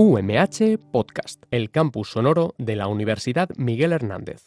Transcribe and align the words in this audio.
UMH 0.00 0.78
Podcast, 0.92 1.42
el 1.50 1.72
campus 1.72 2.10
sonoro 2.10 2.54
de 2.56 2.76
la 2.76 2.86
Universidad 2.86 3.48
Miguel 3.56 3.92
Hernández. 3.92 4.44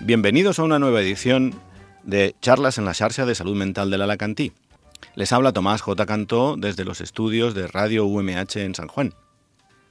Bienvenidos 0.00 0.58
a 0.58 0.62
una 0.62 0.78
nueva 0.78 1.02
edición 1.02 1.52
de 2.02 2.34
Charlas 2.40 2.78
en 2.78 2.86
la 2.86 2.94
Xarxa 2.94 3.26
de 3.26 3.34
Salud 3.34 3.56
Mental 3.56 3.90
del 3.90 4.00
Alacantí. 4.00 4.54
Les 5.16 5.32
habla 5.32 5.52
Tomás 5.52 5.80
J. 5.80 6.06
Cantó 6.06 6.56
desde 6.58 6.84
los 6.84 7.00
estudios 7.00 7.54
de 7.54 7.68
Radio 7.68 8.04
UMH 8.04 8.56
en 8.56 8.74
San 8.74 8.88
Juan. 8.88 9.14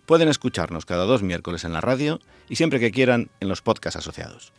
Pueden 0.05 0.27
escucharnos 0.27 0.86
cada 0.86 1.05
dos 1.05 1.23
miércoles 1.23 1.63
en 1.63 1.72
la 1.72 1.80
radio 1.80 2.20
y 2.49 2.58
siempre 2.58 2.82
que 2.82 2.91
quieran 2.91 3.30
en 3.40 3.48
los 3.48 3.62
podcasts 3.62 3.98
asociados. 3.98 4.52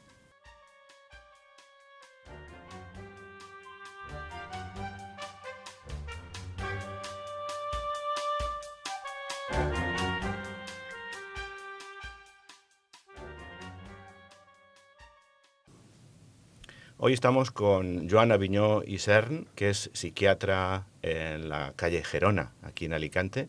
Hoy 16.96 17.12
estamos 17.12 17.50
con 17.50 18.08
Joana 18.08 18.36
Viñó 18.36 18.84
Isern, 18.84 19.48
que 19.56 19.68
es 19.68 19.90
psiquiatra 19.94 20.86
en 21.02 21.48
la 21.48 21.73
calle 21.74 22.04
Gerona, 22.04 22.52
aquí 22.62 22.84
en 22.84 22.92
Alicante, 22.92 23.48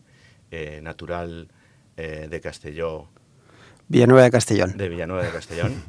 eh, 0.50 0.80
natural 0.82 1.46
eh, 1.96 2.26
de 2.28 2.40
Castelló. 2.40 3.08
Villanueva 3.86 4.24
de 4.24 4.32
Castellón. 4.32 4.76
De 4.76 4.88
Villanueva 4.88 5.22
de 5.22 5.30
Castellón, 5.30 5.80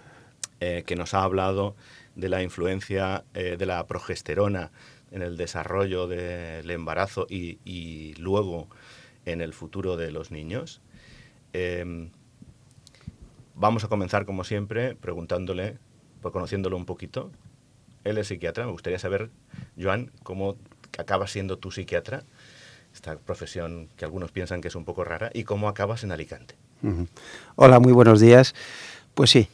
eh, 0.60 0.82
que 0.86 0.96
nos 0.96 1.12
ha 1.12 1.24
hablado 1.24 1.76
de 2.16 2.30
la 2.30 2.42
influencia 2.42 3.24
de 3.34 3.66
la 3.66 3.86
progesterona 3.86 4.70
en 5.10 5.20
el 5.20 5.36
desarrollo 5.36 6.06
del 6.06 6.70
embarazo 6.70 7.26
y, 7.28 7.58
y 7.66 8.14
luego 8.14 8.68
en 9.26 9.42
el 9.42 9.52
futuro 9.52 9.98
de 9.98 10.10
los 10.10 10.30
niños. 10.30 10.80
vamos 13.54 13.84
a 13.84 13.88
comenzar, 13.88 14.24
como 14.24 14.42
siempre, 14.42 14.94
preguntándole 14.94 15.76
pues 16.24 16.32
conociéndolo 16.32 16.78
un 16.78 16.86
poquito. 16.86 17.30
Él 18.02 18.16
es 18.16 18.28
psiquiatra. 18.28 18.64
Me 18.64 18.72
gustaría 18.72 18.98
saber, 18.98 19.28
Joan, 19.78 20.10
cómo 20.22 20.56
acabas 20.96 21.30
siendo 21.30 21.58
tu 21.58 21.70
psiquiatra, 21.70 22.22
esta 22.94 23.16
profesión 23.16 23.88
que 23.98 24.06
algunos 24.06 24.32
piensan 24.32 24.62
que 24.62 24.68
es 24.68 24.74
un 24.74 24.86
poco 24.86 25.04
rara, 25.04 25.30
y 25.34 25.44
cómo 25.44 25.68
acabas 25.68 26.02
en 26.02 26.12
Alicante. 26.12 26.54
Hola, 27.56 27.78
muy 27.78 27.92
buenos 27.92 28.20
días. 28.20 28.54
Pues 29.12 29.28
sí, 29.28 29.48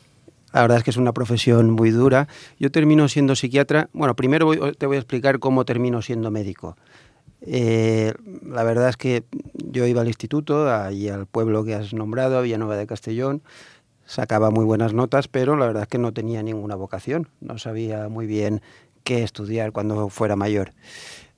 la 0.53 0.63
verdad 0.63 0.79
es 0.79 0.85
que 0.85 0.91
es 0.91 0.97
una 0.97 1.13
profesión 1.13 1.71
muy 1.71 1.91
dura. 1.91 2.29
Yo 2.61 2.71
termino 2.71 3.09
siendo 3.09 3.35
psiquiatra. 3.35 3.89
Bueno, 3.93 4.15
primero 4.15 4.73
te 4.75 4.87
voy 4.87 4.95
a 4.95 5.01
explicar 5.01 5.41
cómo 5.41 5.65
termino 5.65 6.03
siendo 6.03 6.31
médico. 6.31 6.77
Eh, 7.41 8.15
la 8.47 8.63
verdad 8.63 8.91
es 8.91 8.97
que 8.97 9.25
yo 9.55 9.87
iba 9.87 10.03
al 10.03 10.07
instituto, 10.07 10.73
allí 10.73 11.09
al 11.09 11.27
pueblo 11.27 11.65
que 11.65 11.75
has 11.75 11.93
nombrado, 11.95 12.43
Villanueva 12.43 12.77
de 12.77 12.87
Castellón, 12.87 13.43
sacaba 14.11 14.51
muy 14.51 14.65
buenas 14.65 14.93
notas, 14.93 15.29
pero 15.29 15.57
la 15.57 15.67
verdad 15.67 15.85
es 15.85 15.89
que 15.89 15.99
no 15.99 16.13
tenía 16.13 16.43
ninguna 16.43 16.75
vocación, 16.75 17.29
no 17.41 17.59
sabía 17.59 18.09
muy 18.09 18.27
bien 18.27 18.61
qué 19.05 19.23
estudiar 19.23 19.71
cuando 19.71 20.09
fuera 20.09 20.35
mayor. 20.35 20.73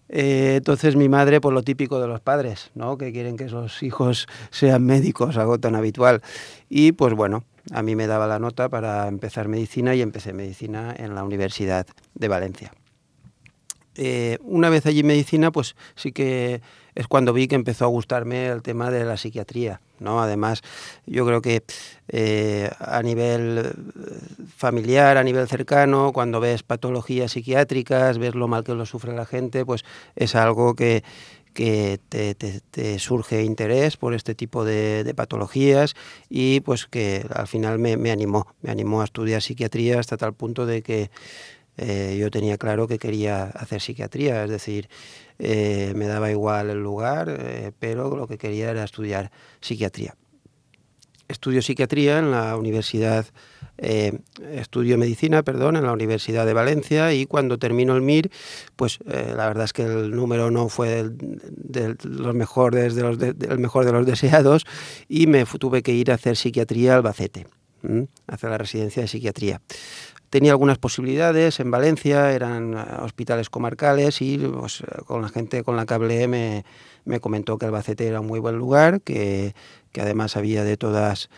Eh, 0.09 0.55
entonces 0.57 0.97
mi 0.97 1.11
madre, 1.11 1.43
por 1.43 1.53
lo 1.53 1.63
típico 1.63 2.01
de 2.01 2.09
los 2.09 2.21
padres, 2.21 2.71
¿no? 2.75 2.97
que 2.97 3.13
quieren 3.13 3.37
que 3.37 3.51
sus 3.51 3.83
hijos 3.83 4.27
sean 4.51 4.85
médicos, 4.85 5.37
algo 5.37 5.59
tan 5.59 5.75
habitual. 5.75 6.23
Y 6.71 6.93
pues 6.93 7.13
bueno, 7.13 7.45
a 7.73 7.83
mí 7.83 7.95
me 7.95 8.07
daba 8.07 8.27
la 8.27 8.39
nota 8.39 8.71
para 8.71 9.07
empezar 9.07 9.49
medicina 9.49 9.95
y 9.95 10.01
empecé 10.01 10.33
medicina 10.33 10.95
en 10.97 11.15
la 11.15 11.25
Universidad 11.25 11.87
de 12.15 12.29
Valencia. 12.29 12.73
Eh, 13.97 14.39
una 14.41 14.71
vez 14.71 14.87
allí 14.87 15.03
medicina, 15.03 15.53
pues 15.53 15.77
sí 15.95 16.13
que 16.13 16.63
es 16.95 17.07
cuando 17.07 17.33
vi 17.33 17.49
que 17.49 17.55
empezó 17.55 17.85
a 17.85 17.89
gustarme 17.89 18.47
el 18.47 18.63
tema 18.63 18.91
de 18.91 19.05
la 19.05 19.17
psiquiatría. 19.17 19.81
¿no? 19.99 20.21
Además, 20.21 20.63
yo 21.07 21.25
creo 21.27 21.41
que 21.41 21.63
eh, 22.09 22.71
a 22.79 23.03
nivel 23.03 23.59
eh, 23.59 23.73
familiar, 24.57 25.17
a 25.17 25.25
nivel 25.25 25.49
cercano, 25.49 26.13
cuando 26.13 26.41
ves 26.41 26.63
patologías 26.63 27.33
psiquiátricas, 27.33 28.19
ves 28.19 28.35
lo 28.35 28.49
mal 28.49 28.65
que 28.65 28.75
lo 28.75 28.85
sufre 28.85 29.15
la 29.15 29.27
gente, 29.27 29.65
pues 29.65 29.85
es 30.17 30.35
algo 30.35 30.75
que, 30.75 31.03
te, 31.55 32.99
surge 32.99 33.45
interés 33.45 33.97
por 33.97 34.15
este 34.15 34.35
tipo 34.35 34.65
de, 34.65 35.13
patologías 35.15 35.95
y 36.29 36.61
pues 36.61 36.87
que 36.87 37.27
al 37.33 37.47
final 37.47 37.79
me, 37.79 37.97
me, 37.97 38.11
animó, 38.11 38.47
me 38.63 38.71
animó 38.71 39.03
a 39.03 39.05
estudiar 39.05 39.43
psiquiatría 39.43 40.01
hasta 40.01 40.17
tal 40.17 40.33
punto 40.33 40.67
de 40.67 40.83
que 40.83 41.11
eh, 41.79 42.17
yo 42.21 42.31
tenía 42.31 42.59
claro 42.59 42.87
que 42.87 42.99
quería 42.99 43.45
hacer 43.45 43.81
psiquiatría, 43.81 44.45
es 44.45 44.51
decir, 44.51 44.89
eh, 45.45 45.93
me 45.97 46.07
daba 46.07 46.31
igual 46.31 46.71
el 46.71 46.81
lugar, 46.81 47.29
eh, 47.29 47.73
pero 47.81 48.17
lo 48.17 48.29
que 48.29 48.39
quería 48.39 48.71
era 48.71 48.85
estudiar 48.85 49.33
psiquiatría. 49.61 50.15
Estudio 51.27 51.63
psiquiatría 51.63 52.21
en 52.21 52.31
la 52.31 52.57
Universidad, 52.57 53.27
estudio 53.79 54.99
medicina, 54.99 55.43
perdón, 55.43 55.77
en 55.77 55.85
la 55.85 55.93
Universidad 55.93 56.47
de 56.47 56.53
Valencia 56.53 57.13
y 57.15 57.27
cuando 57.27 57.59
termino 57.59 57.97
el 57.97 58.03
MIR, 58.03 58.31
pues 58.77 58.99
la 59.07 59.47
verdad 59.49 59.65
es 59.65 59.73
que 59.73 59.83
el 59.83 60.11
número 60.11 60.51
no 60.51 60.69
fue 60.69 61.09
del, 61.09 61.97
los 62.05 62.35
mejores 62.35 62.95
de 62.95 63.03
los 63.03 63.19
el 63.19 63.59
mejor 63.59 63.87
de 63.87 63.93
los 63.93 64.05
deseados 64.13 64.67
y 65.09 65.27
me 65.27 65.47
tuve 65.47 65.83
que 65.83 65.93
ir 65.93 66.11
a 66.11 66.15
hacer 66.15 66.37
psiquiatría 66.37 66.93
al 66.93 66.97
Albacete, 66.99 67.47
a 67.85 68.35
hacer 68.35 68.51
la 68.51 68.59
residencia 68.59 69.03
de 69.03 69.09
psiquiatría 69.09 69.61
tenía 70.33 70.53
algunas 70.53 70.79
posibilidades 70.79 71.61
en 71.61 71.71
Valencia, 71.71 72.33
eran 72.33 72.73
eh, 72.73 72.79
hospitales 73.03 73.51
comarcales 73.51 74.23
y 74.23 74.39
pues, 74.39 74.81
eh, 74.81 75.03
con 75.05 75.21
la 75.21 75.29
gente 75.29 75.63
con 75.63 75.77
la 75.77 75.85
que 75.85 75.93
hablé 75.93 76.27
me, 76.27 77.21
comentó 77.21 77.59
que 77.59 77.67
Albacete 77.67 78.07
era 78.07 78.21
un 78.21 78.29
muy 78.29 78.41
buen 78.41 78.57
lugar, 78.57 79.03
que, 79.03 79.55
además 79.95 80.39
había 80.39 80.65
de 80.65 80.79
todas, 80.79 81.29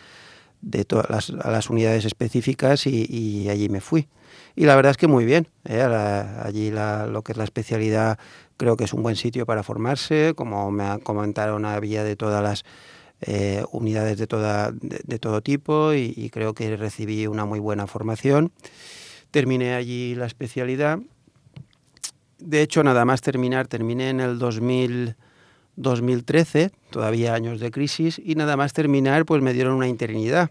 de 0.60 0.84
todas 0.84 1.28
las, 1.28 1.71
unidades 1.71 2.05
específicas 2.05 2.87
y, 2.87 3.49
allí 3.49 3.69
me 3.69 3.81
fui. 3.81 4.06
Y 4.55 4.65
la 4.65 4.76
verdad 4.76 4.93
es 4.93 4.97
que 4.97 5.09
muy 5.09 5.25
bien, 5.25 5.49
¿eh? 5.65 5.82
allí 5.82 6.71
lo 6.71 7.22
que 7.22 7.32
es 7.32 7.38
la 7.38 7.44
especialidad 7.44 8.16
creo 8.56 8.76
que 8.76 8.84
es 8.84 8.93
un 8.93 9.03
buen 9.03 9.16
sitio 9.16 9.44
para 9.44 9.65
formarse, 9.65 10.34
como 10.37 10.71
me 10.71 11.00
comentaron 11.00 11.65
había 11.65 12.05
de 12.05 12.15
todas 12.15 12.44
las 12.44 12.65
eh, 13.20 13.64
unidades 13.72 14.19
de, 14.19 14.26
toda, 14.26 14.72
de, 14.72 15.19
todo 15.19 15.41
tipo 15.41 15.94
y, 15.94 16.30
creo 16.30 16.54
que 16.54 16.76
recibí 16.76 17.26
una 17.26 17.44
muy 17.44 17.58
buena 17.60 17.86
formación. 17.86 18.52
Terminé 19.30 19.75
allí 19.75 20.14
la 20.14 20.26
especialidad. 20.26 20.98
De 22.38 22.60
hecho, 22.62 22.82
nada 22.82 23.04
más 23.04 23.20
terminar, 23.22 23.66
terminé 23.66 24.10
en 24.10 24.20
el 24.20 24.38
2000, 24.38 25.16
2013, 25.76 26.70
todavía 26.91 27.34
años 27.34 27.60
de 27.60 27.70
crisis, 27.70 28.20
y 28.22 28.34
nada 28.34 28.56
más 28.56 28.72
terminar, 28.72 29.25
pues 29.25 29.42
me 29.42 29.52
dieron 29.52 29.75
una 29.75 29.88
interinidad. 29.88 30.50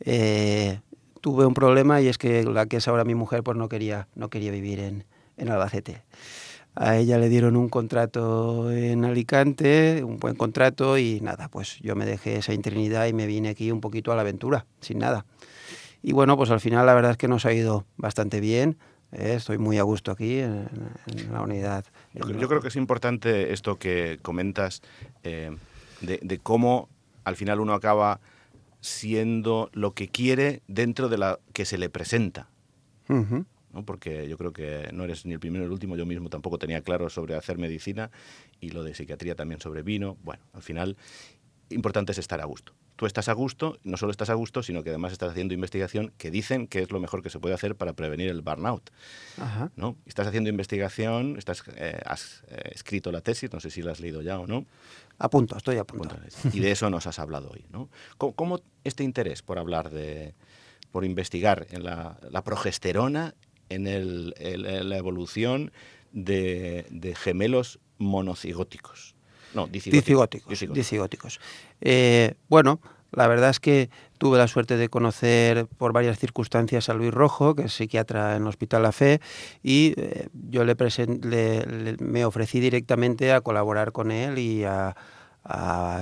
Eh, 0.00 0.80
tuve 1.20 1.46
un 1.46 1.54
problema 1.54 2.00
y 2.00 2.08
es 2.08 2.18
que 2.18 2.44
la 2.44 2.66
que 2.66 2.76
es 2.78 2.88
ahora 2.88 3.04
mi 3.04 3.14
mujer, 3.14 3.42
pues 3.42 3.56
no 3.56 3.68
quería, 3.68 4.08
no 4.14 4.30
quería 4.30 4.52
vivir 4.52 4.80
en, 4.80 5.04
en 5.36 5.50
Albacete. 5.50 6.02
A 6.74 6.96
ella 6.96 7.18
le 7.18 7.28
dieron 7.28 7.56
un 7.56 7.68
contrato 7.68 8.72
en 8.72 9.04
Alicante, 9.04 10.02
un 10.04 10.18
buen 10.18 10.36
contrato 10.36 10.96
y 10.96 11.20
nada, 11.20 11.48
pues 11.48 11.78
yo 11.80 11.94
me 11.94 12.06
dejé 12.06 12.36
esa 12.36 12.54
interinidad 12.54 13.06
y 13.06 13.12
me 13.12 13.26
vine 13.26 13.50
aquí 13.50 13.70
un 13.70 13.82
poquito 13.82 14.10
a 14.10 14.16
la 14.16 14.22
aventura, 14.22 14.64
sin 14.80 14.98
nada. 14.98 15.26
Y 16.02 16.12
bueno, 16.12 16.36
pues 16.36 16.50
al 16.50 16.60
final 16.60 16.86
la 16.86 16.94
verdad 16.94 17.12
es 17.12 17.16
que 17.18 17.28
nos 17.28 17.44
ha 17.44 17.52
ido 17.52 17.84
bastante 17.96 18.40
bien. 18.40 18.78
¿eh? 19.12 19.34
estoy 19.36 19.58
muy 19.58 19.78
a 19.78 19.82
gusto 19.82 20.10
aquí 20.10 20.38
en, 20.38 20.68
la 21.30 21.42
unidad. 21.42 21.84
Yo, 22.14 22.48
creo 22.48 22.60
que 22.60 22.68
es 22.68 22.76
importante 22.76 23.52
esto 23.52 23.78
que 23.78 24.18
comentas 24.22 24.82
eh, 25.22 25.54
de, 26.00 26.38
cómo 26.42 26.88
al 27.24 27.36
final 27.36 27.60
uno 27.60 27.74
acaba 27.74 28.20
siendo 28.80 29.70
lo 29.72 29.92
que 29.92 30.08
quiere 30.08 30.62
dentro 30.66 31.08
de 31.08 31.18
la 31.18 31.38
que 31.52 31.64
se 31.64 31.78
le 31.78 31.88
presenta 31.88 32.48
porque 33.86 34.28
yo 34.28 34.36
creo 34.36 34.52
que 34.52 34.90
no 34.92 35.04
eres 35.04 35.24
ni 35.24 35.32
el 35.32 35.40
primero 35.40 35.62
ni 35.62 35.66
el 35.66 35.72
último, 35.72 35.96
yo 35.96 36.06
mismo 36.06 36.28
tampoco 36.28 36.58
tenía 36.58 36.82
claro 36.82 37.08
sobre 37.08 37.34
hacer 37.34 37.58
medicina 37.58 38.10
y 38.60 38.70
lo 38.70 38.84
de 38.84 38.94
psiquiatría 38.94 39.34
también 39.34 39.60
sobre 39.60 39.82
vino. 39.82 40.18
Bueno, 40.22 40.42
al 40.52 40.62
final, 40.62 40.96
importante 41.70 42.12
es 42.12 42.18
estar 42.18 42.40
a 42.40 42.44
gusto. 42.44 42.72
Tú 42.96 43.06
estás 43.06 43.28
a 43.28 43.32
gusto, 43.32 43.78
no 43.82 43.96
solo 43.96 44.12
estás 44.12 44.30
a 44.30 44.34
gusto, 44.34 44.62
sino 44.62 44.84
que 44.84 44.90
además 44.90 45.12
estás 45.12 45.30
haciendo 45.30 45.54
investigación 45.54 46.12
que 46.18 46.30
dicen 46.30 46.68
que 46.68 46.80
es 46.80 46.92
lo 46.92 47.00
mejor 47.00 47.22
que 47.22 47.30
se 47.30 47.40
puede 47.40 47.54
hacer 47.54 47.74
para 47.74 47.94
prevenir 47.94 48.28
el 48.28 48.42
burnout. 48.42 48.90
¿no? 49.76 49.96
Estás 50.06 50.26
haciendo 50.26 50.50
investigación, 50.50 51.36
estás, 51.38 51.64
eh, 51.76 52.00
has 52.04 52.44
eh, 52.48 52.70
escrito 52.72 53.10
la 53.10 53.20
tesis, 53.20 53.52
no 53.52 53.60
sé 53.60 53.70
si 53.70 53.82
la 53.82 53.92
has 53.92 54.00
leído 54.00 54.22
ya 54.22 54.38
o 54.38 54.46
no. 54.46 54.66
A 55.18 55.30
punto, 55.30 55.56
estoy 55.56 55.78
a 55.78 55.84
punto. 55.84 56.16
Y 56.52 56.60
de 56.60 56.70
eso 56.70 56.90
nos 56.90 57.06
has 57.06 57.18
hablado 57.18 57.50
hoy. 57.50 57.64
¿no? 57.70 57.88
¿Cómo, 58.18 58.60
este 58.84 59.04
interés 59.04 59.42
por 59.42 59.58
hablar 59.58 59.90
de, 59.90 60.34
por 60.90 61.04
investigar 61.04 61.66
en 61.70 61.84
la, 61.84 62.18
la 62.30 62.44
progesterona 62.44 63.34
en, 63.74 63.86
el, 63.86 64.34
la 64.88 64.96
evolución 64.96 65.72
de, 66.12 67.14
gemelos 67.16 67.78
monocigóticos. 67.98 69.14
No, 69.54 69.66
dicigóticos. 69.66 70.60
Dicigóticos. 70.72 71.40
Eh, 71.80 72.34
bueno, 72.48 72.80
la 73.12 73.26
verdad 73.26 73.50
es 73.50 73.60
que 73.60 73.90
tuve 74.16 74.38
la 74.38 74.48
suerte 74.48 74.76
de 74.76 74.88
conocer 74.88 75.66
por 75.66 75.92
varias 75.92 76.18
circunstancias 76.18 76.88
a 76.88 76.94
Luis 76.94 77.12
Rojo, 77.12 77.54
que 77.54 77.64
es 77.64 77.74
psiquiatra 77.74 78.36
en 78.36 78.42
el 78.42 78.48
Hospital 78.48 78.82
La 78.82 78.92
Fe, 78.92 79.20
y 79.62 79.94
eh, 79.98 80.28
yo 80.32 80.64
le, 80.64 81.96
me 82.00 82.24
ofrecí 82.24 82.60
directamente 82.60 83.32
a 83.32 83.42
colaborar 83.42 83.92
con 83.92 84.10
él 84.10 84.38
y 84.38 84.64
a, 84.64 84.96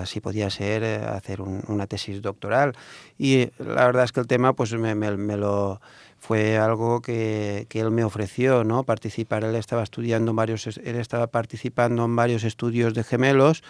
si 0.04 0.20
podía 0.20 0.50
ser 0.50 0.84
eh, 0.84 0.96
hacer 0.98 1.40
una 1.40 1.86
tesis 1.86 2.22
doctoral. 2.22 2.74
Y 3.18 3.48
la 3.58 3.86
verdad 3.86 4.04
es 4.04 4.12
que 4.12 4.20
el 4.20 4.26
tema 4.26 4.52
pues 4.52 4.72
me, 4.74 4.94
me 4.94 5.36
lo 5.36 5.80
fue 6.20 6.58
algo 6.58 7.00
que, 7.00 7.66
que, 7.68 7.80
él 7.80 7.90
me 7.90 8.04
ofreció, 8.04 8.62
¿no? 8.62 8.84
Participar, 8.84 9.42
él 9.42 9.56
estaba 9.56 9.82
estudiando 9.82 10.34
varios, 10.34 10.66
él 10.66 10.96
estaba 10.96 11.28
participando 11.28 12.04
en 12.04 12.14
varios 12.14 12.44
estudios 12.44 12.92
de 12.92 13.02
gemelos 13.02 13.62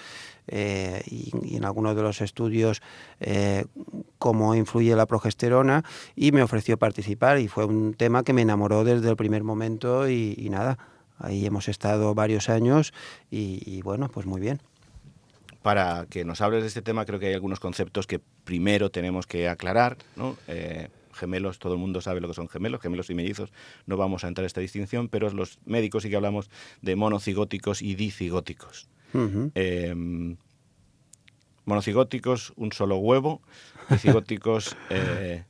eh, 0.49 1.02
y, 1.06 1.31
en 1.56 1.64
algunos 1.64 1.94
de 1.94 2.02
los 2.02 2.20
estudios 2.20 2.82
eh, 3.20 3.67
cómo 4.19 4.56
influye 4.56 4.97
la 4.97 5.06
progesterona 5.06 5.85
y 6.17 6.32
me 6.32 6.43
ofreció 6.43 6.76
participar 6.76 7.38
y 7.38 7.47
fue 7.47 7.64
un 7.67 7.94
tema 7.94 8.25
que 8.25 8.32
me 8.32 8.43
enamoró 8.43 8.82
desde 8.82 9.08
el 9.08 9.17
primer 9.17 9.44
momento 9.44 10.08
y, 10.08 10.49
nada, 10.50 10.76
ahí 11.19 11.46
hemos 11.46 11.69
estado 11.69 12.17
varios 12.17 12.49
años 12.49 12.93
y, 13.31 13.81
bueno, 13.82 14.08
pues 14.08 14.26
muy 14.26 14.41
bien 14.41 14.61
para 15.62 16.06
que 16.08 16.25
nos 16.25 16.41
hables 16.41 16.62
de 16.62 16.69
este 16.69 16.81
tema, 16.81 17.05
creo 17.05 17.20
que 17.20 17.26
hay 17.26 17.35
algunos 17.35 17.61
conceptos 17.61 18.06
que 18.06 18.19
primero 18.19 18.91
tenemos 18.91 19.26
que 19.26 19.46
aclarar. 19.46 19.99
¿no? 20.17 20.38
Eh, 20.49 20.88
gemelos, 21.12 21.59
todo 21.59 21.75
el 21.75 21.79
mundo 21.79 22.01
sabe 22.01 22.21
lo 22.21 22.29
que 22.29 22.35
son 22.35 22.49
gemelos, 22.49 22.81
gemelos 22.81 23.11
y 23.11 23.15
mellizos, 23.15 23.53
no 23.87 23.97
vamos 23.97 24.25
a 24.25 24.29
entrar 24.29 24.45
en 24.45 24.47
esta 24.47 24.61
distinción, 24.61 25.09
pero 25.09 25.31
los 25.31 25.59
médicos 25.65 26.03
sí 26.03 26.11
que 26.11 26.17
hablamos 26.17 26.51
de 26.83 26.97
monocigóticos 26.97 27.83
y 27.83 27.95
dicigóticos. 27.95 28.89
Em, 29.55 30.37
monocigóticos, 31.65 32.53
un 32.57 32.73
solo 32.73 32.97
huevo, 32.97 33.43
dicigóticos... 33.89 34.77
Eh, 34.91 35.45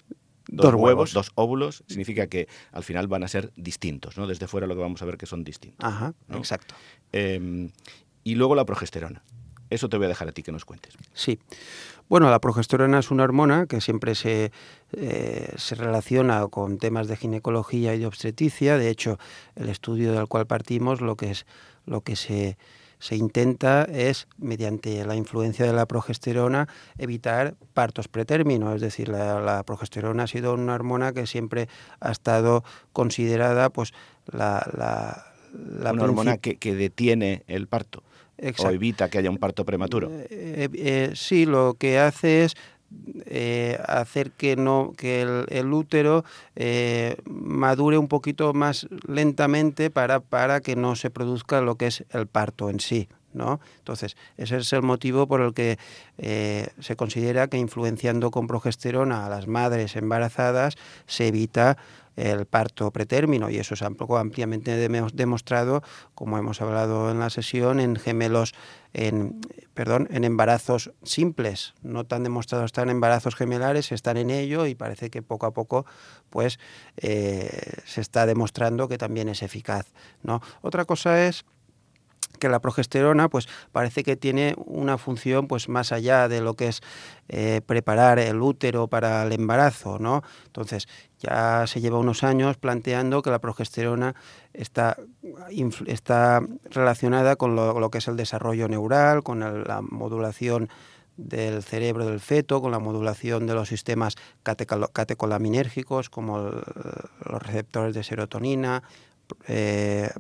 dos, 0.51 0.75
huevos, 0.75 1.13
dos 1.13 1.33
óvulos, 1.35 1.85
significa 1.87 2.27
que 2.27 2.49
al 2.73 2.83
final 2.83 3.09
van 3.09 3.23
a 3.23 3.29
ser 3.29 3.53
distintos, 3.57 4.17
¿no? 4.17 4.27
Desde 4.27 4.47
fuera 4.49 4.67
lo 4.67 4.75
que 4.75 4.81
vamos 4.81 5.01
a 5.03 5.05
ver 5.05 5.17
que 5.17 5.27
son 5.27 5.45
distintos. 5.45 5.85
Ajá, 5.85 6.13
exacto. 6.31 6.75
Em, 7.13 7.71
y 8.25 8.35
luego 8.35 8.55
la 8.55 8.65
progesterona. 8.65 9.23
Eso 9.71 9.89
te 9.89 9.97
voy 9.97 10.07
a 10.07 10.09
dejar 10.09 10.29
a 10.29 10.33
ti 10.33 10.43
que 10.43 10.53
nos 10.53 10.65
cuentes. 10.65 10.95
Sí. 11.15 11.39
Bueno, 12.11 12.29
la 12.29 12.41
progesterona 12.41 12.99
es 12.99 13.13
una 13.13 13.23
hormona 13.23 13.67
que 13.67 13.81
siempre 13.81 14.17
se, 14.17 14.51
eh, 14.95 15.53
se 15.57 15.75
relaciona 15.77 16.45
con 16.49 16.79
temas 16.79 17.07
de 17.07 17.17
ginecología 17.17 17.95
y 17.95 18.01
de 18.01 18.07
obstetricia. 18.07 18.79
De 18.79 18.91
hecho, 18.91 19.17
el 19.55 19.69
estudio 19.69 20.13
del 20.13 20.27
cual 20.27 20.45
partimos 20.49 21.01
lo 21.01 21.15
que, 21.15 21.31
es, 21.31 21.47
lo 21.87 22.01
que 22.01 22.17
se, 22.17 22.59
se 22.99 23.15
intenta 23.15 23.85
es, 23.85 24.27
mediante 24.39 25.05
la 25.05 25.15
influencia 25.15 25.65
de 25.65 25.73
la 25.73 25.87
progesterona, 25.87 26.67
evitar 26.99 27.55
partos 27.75 28.09
pretérminos. 28.09 28.75
Es 28.75 28.81
decir, 28.81 29.09
la, 29.09 29.63
progesterona 29.65 30.25
ha 30.25 30.27
sido 30.27 30.55
una 30.55 30.75
hormona 30.75 31.13
que 31.13 31.29
siempre 31.29 31.69
ha 32.01 32.11
estado 32.11 32.65
considerada 32.93 33.71
pues, 33.71 33.93
la, 34.27 34.69
la, 34.77 35.93
una 35.93 36.03
hormona 36.03 36.39
que, 36.39 36.57
que 36.57 36.75
detiene 36.75 37.45
el 37.47 37.69
parto 37.69 38.03
o 38.59 38.71
evita 38.71 39.09
que 39.09 39.19
haya 39.19 39.31
un 39.31 39.39
parto 39.39 39.65
prematuro. 39.65 40.11
Eh, 40.11 40.29
eh, 40.31 40.69
eh, 40.75 41.11
sí, 41.15 41.47
lo 41.47 41.75
que 41.75 41.99
hace 41.99 42.45
es 42.45 42.57
hacer 43.87 44.33
que 44.33 44.57
no 44.57 44.93
que 44.97 45.23
el, 45.23 45.73
útero 45.73 46.25
madure 47.25 47.99
un 47.99 48.09
poquito 48.09 48.53
más 48.53 48.89
lentamente 49.07 49.91
para, 49.91 50.19
para 50.19 50.61
que 50.61 50.75
no 50.75 50.97
se 50.97 51.09
produzca 51.09 51.61
lo 51.61 51.77
que 51.77 51.87
es 51.87 52.05
el 52.11 52.27
parto 52.27 52.69
en 52.69 52.81
sí. 52.81 53.09
¿No? 53.33 53.61
Entonces, 53.79 54.17
ese 54.37 54.57
es 54.57 54.73
el 54.73 54.83
motivo 54.83 55.29
por 55.29 55.41
el 55.41 55.55
que 55.55 55.79
se 56.81 56.97
considera 56.97 57.47
que 57.47 57.59
influenciando 57.59 58.33
con 58.33 58.49
progesterona 58.49 59.25
a 59.25 59.29
las 59.29 59.47
madres 59.47 59.95
embarazadas 59.95 60.75
se 61.07 61.29
evita 61.29 61.79
el 62.21 62.47
parto 62.47 62.91
pretérmino 62.91 63.51
y 63.51 63.59
eso 63.59 63.75
es 63.75 63.83
ampliamente 63.83 64.77
demostrado, 64.77 65.83
como 66.15 66.39
hemos 66.39 66.61
hablado 66.61 67.11
en 67.11 67.19
la 67.19 67.31
sesión, 67.31 67.81
en 67.81 67.97
gemelos, 67.97 68.55
en, 68.93 69.41
perdón, 69.75 70.09
en 70.11 70.25
embarazos 70.25 70.93
simples. 71.03 71.75
No 71.83 72.05
tan 72.05 72.23
demostrados 72.23 72.67
están 72.67 72.91
embarazos 72.91 73.35
gemelares, 73.35 73.93
están 73.93 74.17
en 74.17 74.31
ello 74.31 74.67
y 74.67 74.75
parece 74.75 75.11
que 75.11 75.23
poco 75.23 75.47
a 75.47 75.53
poco 75.53 75.87
pues 76.29 76.59
eh, 76.97 77.51
se 77.87 78.01
está 78.01 78.27
demostrando 78.27 78.89
que 78.89 78.99
también 78.99 79.29
es 79.29 79.43
eficaz. 79.43 79.87
¿no? 80.23 80.41
Otra 80.63 80.85
cosa 80.85 81.27
es 81.27 81.45
que 82.41 82.49
la 82.49 82.59
progesterona 82.59 83.29
pues 83.29 83.49
parece 83.71 84.03
que 84.03 84.17
tiene 84.17 84.55
una 84.57 84.99
función 84.99 85.47
pues 85.47 85.69
más 85.69 85.93
allá 85.93 86.27
de 86.27 86.41
lo 86.41 86.55
que 86.55 86.67
es 86.67 86.81
eh, 87.29 87.61
preparar 87.65 88.19
el 88.19 88.43
útero 88.43 88.89
para 88.89 89.23
el 89.23 89.33
embarazo, 89.33 90.01
¿no? 90.01 90.25
Entonces 90.47 90.89
ya 91.21 91.67
se 91.69 91.81
lleva 91.81 91.99
unos 91.99 92.25
años 92.25 92.57
planteando 92.57 93.23
que 93.23 93.31
la 93.31 93.39
progesterona 93.39 94.17
está, 94.53 94.97
está 95.87 96.43
relacionada 96.65 97.37
con 97.37 97.55
lo, 97.55 97.91
que 97.91 97.99
es 97.99 98.09
el 98.09 98.17
desarrollo 98.17 98.67
neural, 98.67 99.23
con 99.23 99.39
la 99.41 99.81
modulación 99.83 100.69
del 101.17 101.63
cerebro 101.63 102.07
del 102.07 102.21
feto, 102.21 102.61
con 102.61 102.71
la 102.71 102.79
modulación 102.79 103.47
de 103.47 103.55
los 103.55 103.69
sistemas 103.69 104.17
catecolaminérgicos 104.43 106.09
como 106.09 106.39
los 106.39 107.43
receptores 107.43 107.95
de 107.95 108.03
serotonina, 108.03 108.83
eh, 109.49 110.11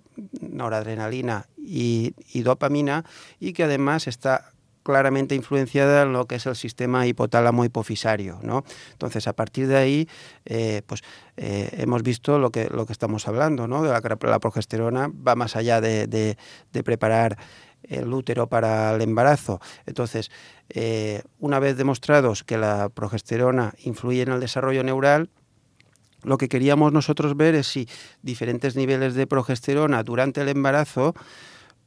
noradrenalina 0.40 1.46
y, 1.56 2.14
dopamina 2.42 3.04
y 3.38 3.52
que 3.52 3.64
además 3.64 4.06
está 4.06 4.52
claramente 4.82 5.34
influenciada 5.34 6.02
en 6.02 6.12
lo 6.12 6.26
que 6.26 6.36
es 6.36 6.46
el 6.46 6.56
sistema 6.56 7.06
hipotálamo 7.06 7.64
hipofisario, 7.64 8.40
¿no? 8.42 8.64
Entonces, 8.92 9.28
a 9.28 9.34
partir 9.34 9.68
de 9.68 9.76
ahí, 9.76 10.08
eh, 10.46 10.82
pues 10.86 11.02
eh, 11.36 11.68
hemos 11.72 12.02
visto 12.02 12.38
lo 12.38 12.50
que, 12.50 12.68
lo 12.70 12.86
que 12.86 12.92
estamos 12.92 13.28
hablando, 13.28 13.68
¿no? 13.68 13.82
De 13.82 13.90
la, 13.90 14.00
la 14.00 14.38
progesterona 14.40 15.08
va 15.08 15.34
más 15.34 15.54
allá 15.54 15.80
de, 15.80 16.36
preparar 16.82 17.36
el 17.82 18.12
útero 18.12 18.48
para 18.48 18.94
el 18.94 19.02
embarazo. 19.02 19.60
Entonces, 19.86 20.30
una 21.38 21.58
vez 21.58 21.76
demostrados 21.76 22.42
que 22.42 22.56
la 22.56 22.88
progesterona 22.88 23.74
influye 23.84 24.22
en 24.22 24.32
el 24.32 24.40
desarrollo 24.40 24.82
neural, 24.82 25.30
lo 26.22 26.38
que 26.38 26.48
queríamos 26.48 26.92
nosotros 26.92 27.36
ver 27.36 27.54
es 27.54 27.66
si 27.66 27.88
diferentes 28.22 28.76
niveles 28.76 29.14
de 29.14 29.26
progesterona 29.26 30.02
durante 30.02 30.40
el 30.42 30.48
embarazo 30.48 31.14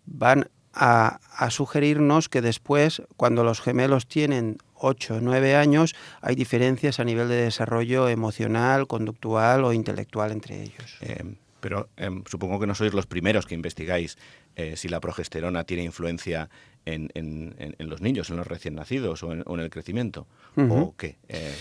van 0.06 0.50
a, 0.74 1.20
sugerirnos 1.50 2.30
que 2.30 2.42
después, 2.42 3.04
cuando 3.16 3.44
los 3.44 3.62
gemelos 3.62 4.08
tienen 4.08 4.58
8 4.76 5.16
o 5.16 5.22
9 5.22 5.56
años, 5.56 5.96
hay 6.22 6.36
diferencias 6.36 7.00
a 7.00 7.04
nivel 7.04 7.30
de 7.30 7.36
desarrollo 7.36 8.10
emocional, 8.10 8.88
conductual 8.88 9.64
o 9.66 9.74
intelectual 9.74 10.32
entre 10.32 10.64
ellos. 10.64 10.98
Eh, 11.02 11.36
pero 11.60 11.88
em, 11.96 12.24
supongo 12.30 12.60
que 12.60 12.68
no 12.68 12.76
sois 12.76 12.94
los 12.94 13.06
primeros 13.06 13.46
que 13.46 13.56
investigáis 13.56 14.18
eh, 14.58 14.76
si 14.76 14.90
la 14.90 15.00
progesterona 15.00 15.64
tiene 15.64 15.84
influencia 15.84 16.50
en, 16.86 17.08
los 17.80 18.02
niños, 18.02 18.30
en 18.30 18.36
los 18.36 18.46
recién 18.46 18.76
nacidos 18.76 19.24
o 19.24 19.32
en, 19.32 19.60
el 19.60 19.70
crecimiento. 19.70 20.28
¿O 20.58 20.94
qué? 20.98 21.16
Eh, 21.30 21.56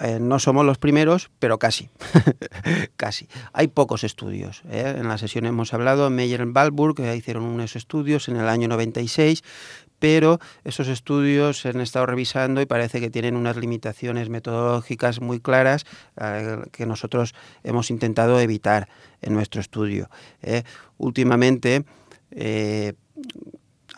eh, 0.00 0.18
no 0.20 0.38
somos 0.38 0.64
los 0.64 0.78
primeros, 0.78 1.30
pero 1.38 1.58
casi. 1.58 1.90
casi. 2.96 3.28
Hay 3.52 3.68
pocos 3.68 4.04
estudios. 4.04 4.62
¿eh? 4.70 4.94
En 4.96 5.08
la 5.08 5.18
sesión 5.18 5.46
hemos 5.46 5.74
hablado, 5.74 6.08
Meyer 6.10 6.40
y 6.40 6.44
Balburg, 6.52 6.94
que 6.94 7.16
hicieron 7.16 7.44
unos 7.44 7.76
estudios 7.76 8.28
en 8.28 8.36
el 8.36 8.48
año 8.48 8.68
96, 8.68 9.42
pero 9.98 10.40
esos 10.64 10.88
estudios 10.88 11.60
se 11.60 11.68
han 11.68 11.80
estado 11.80 12.06
revisando 12.06 12.62
y 12.62 12.66
parece 12.66 13.00
que 13.00 13.10
tienen 13.10 13.36
unas 13.36 13.56
limitaciones 13.56 14.30
metodológicas 14.30 15.20
muy 15.20 15.40
claras 15.40 15.84
eh, 16.18 16.58
que 16.72 16.86
nosotros 16.86 17.34
hemos 17.62 17.90
intentado 17.90 18.40
evitar 18.40 18.88
en 19.20 19.34
nuestro 19.34 19.60
estudio. 19.60 20.08
Últimamente, 20.96 21.84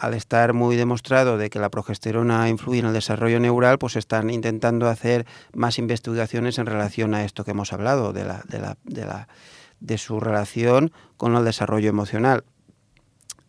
al 0.03 0.15
estar 0.15 0.53
muy 0.53 0.75
demostrado 0.75 1.39
de 1.39 1.49
que 1.49 1.61
la 1.61 1.71
progesterona 1.71 2.49
influye 2.49 2.81
en 2.81 2.87
el 2.87 2.93
desarrollo 2.93 3.39
neural, 3.39 3.79
pues 3.79 3.95
están 3.95 4.31
intentando 4.31 4.89
hacer 4.89 5.27
más 5.55 5.79
investigaciones 5.79 6.59
en 6.59 6.67
relación 6.67 7.15
a 7.15 7.25
esto 7.25 7.45
que 7.45 7.53
hemos 7.53 7.73
hablado, 7.73 8.13
de, 8.13 9.99
su 9.99 10.19
relación 10.19 10.91
con 11.17 11.37
el 11.37 11.45
desarrollo 11.45 11.89
emocional. 11.89 12.43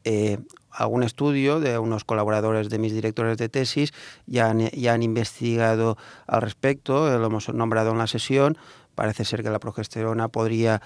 Eh, 0.03 0.37
algún 0.69 1.01
estudio 1.01 1.59
de 1.59 1.79
unos 1.79 2.03
colaboradores 2.03 2.69
de 2.69 2.77
mis 2.77 2.93
directores 2.93 3.39
de 3.39 3.49
tesis 3.49 3.91
ya 4.27 4.51
han, 4.51 5.01
investigado 5.01 5.97
al 6.27 6.43
respecto, 6.43 7.17
lo 7.17 7.25
hemos 7.25 7.49
nombrado 7.49 7.93
en 7.93 7.97
la 7.97 8.05
sesión, 8.05 8.59
parece 8.93 9.25
ser 9.25 9.41
que 9.41 9.49
la 9.49 9.57
progesterona 9.57 10.27
podría 10.27 10.83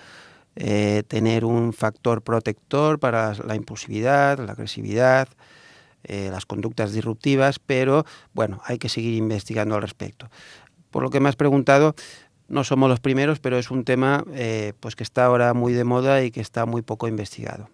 eh, 0.55 1.03
tener 1.09 1.43
un 1.43 1.73
factor 1.73 2.21
protector 2.21 2.99
para 2.99 3.33
la 3.33 3.55
impulsividad, 3.55 4.39
la 4.39 4.53
agresividad, 4.53 5.27
eh, 6.07 6.29
las 6.31 6.45
conductas 6.45 6.93
disruptivas, 6.93 7.59
pero 7.59 8.05
bueno, 8.33 8.61
hay 8.65 8.77
que 8.77 8.89
seguir 8.89 9.15
investigando 9.15 9.75
al 9.75 9.81
respecto. 9.81 10.29
Por 10.89 11.03
lo 11.03 11.09
que 11.09 11.19
me 11.19 11.29
has 11.29 11.35
preguntado, 11.35 11.95
no 12.47 12.63
somos 12.63 12.89
los 12.89 12.99
primeros, 12.99 13.39
pero 13.39 13.57
es 13.57 13.71
un 13.71 13.83
tema 13.83 14.23
eh, 14.33 14.73
pues 14.79 14.95
que 14.95 15.03
está 15.03 15.25
ahora 15.25 15.53
muy 15.53 15.73
de 15.73 15.83
moda 15.83 16.23
y 16.23 16.31
que 16.31 16.41
está 16.41 16.65
muy 16.65 16.81
poco 16.81 17.07
investigado. 17.07 17.69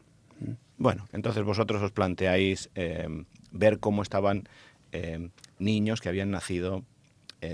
Bueno, 0.77 1.07
entonces 1.13 1.43
vosotros 1.43 1.81
os 1.81 1.91
planteáis 1.91 2.69
eh, 2.75 3.07
ver 3.51 3.79
cómo 3.79 4.01
estaban 4.01 4.49
eh, 4.91 5.29
niños 5.59 6.01
que 6.01 6.09
habían 6.09 6.31
nacido 6.31 6.83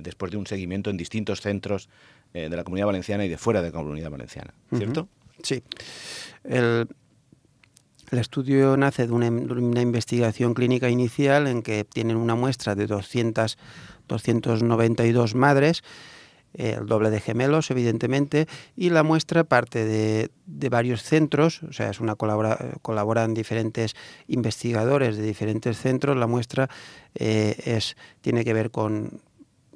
después 0.04 0.32
de 0.32 0.38
un 0.38 0.46
seguimiento 0.46 0.92
en 0.92 0.98
distintos 0.98 1.42
centros 1.42 1.90
de 2.32 2.48
la 2.48 2.64
comunidad 2.64 2.86
valenciana 2.86 3.26
y 3.26 3.28
de 3.28 3.40
fuera 3.40 3.64
de 3.64 3.70
la 3.70 3.74
comunidad 3.74 4.12
valenciana, 4.12 4.54
¿cierto? 4.72 5.10
Sí. 5.42 5.64
El, 6.44 6.88
estudio 8.18 8.76
nace 8.76 9.06
de 9.06 9.14
una, 9.14 9.30
de 9.30 9.54
una, 9.54 9.82
investigación 9.82 10.56
clínica 10.56 10.90
inicial 10.90 11.46
en 11.46 11.62
que 11.62 11.84
tienen 11.84 12.18
una 12.18 12.34
muestra 12.34 12.74
de 12.74 12.88
200, 12.88 13.58
292 14.08 15.36
madres 15.36 15.84
el 16.54 16.88
doble 16.88 17.10
de 17.10 17.20
gemelos, 17.20 17.70
evidentemente, 17.72 18.48
y 18.76 18.90
la 18.90 19.04
muestra 19.04 19.44
parte 19.44 19.86
de, 19.86 20.30
varios 20.70 21.04
centros, 21.04 21.64
o 21.64 21.74
sea, 21.74 21.90
es 21.90 22.00
una 22.00 22.16
colabora, 22.16 22.58
colaboran 22.82 23.34
diferentes 23.34 23.96
investigadores 24.28 25.18
de 25.18 25.24
diferentes 25.24 25.78
centros. 25.78 26.18
La 26.18 26.28
muestra 26.28 26.70
eh, 27.16 27.56
es, 27.66 27.96
tiene 28.22 28.44
que 28.44 28.54
ver 28.54 28.72
con 28.72 29.22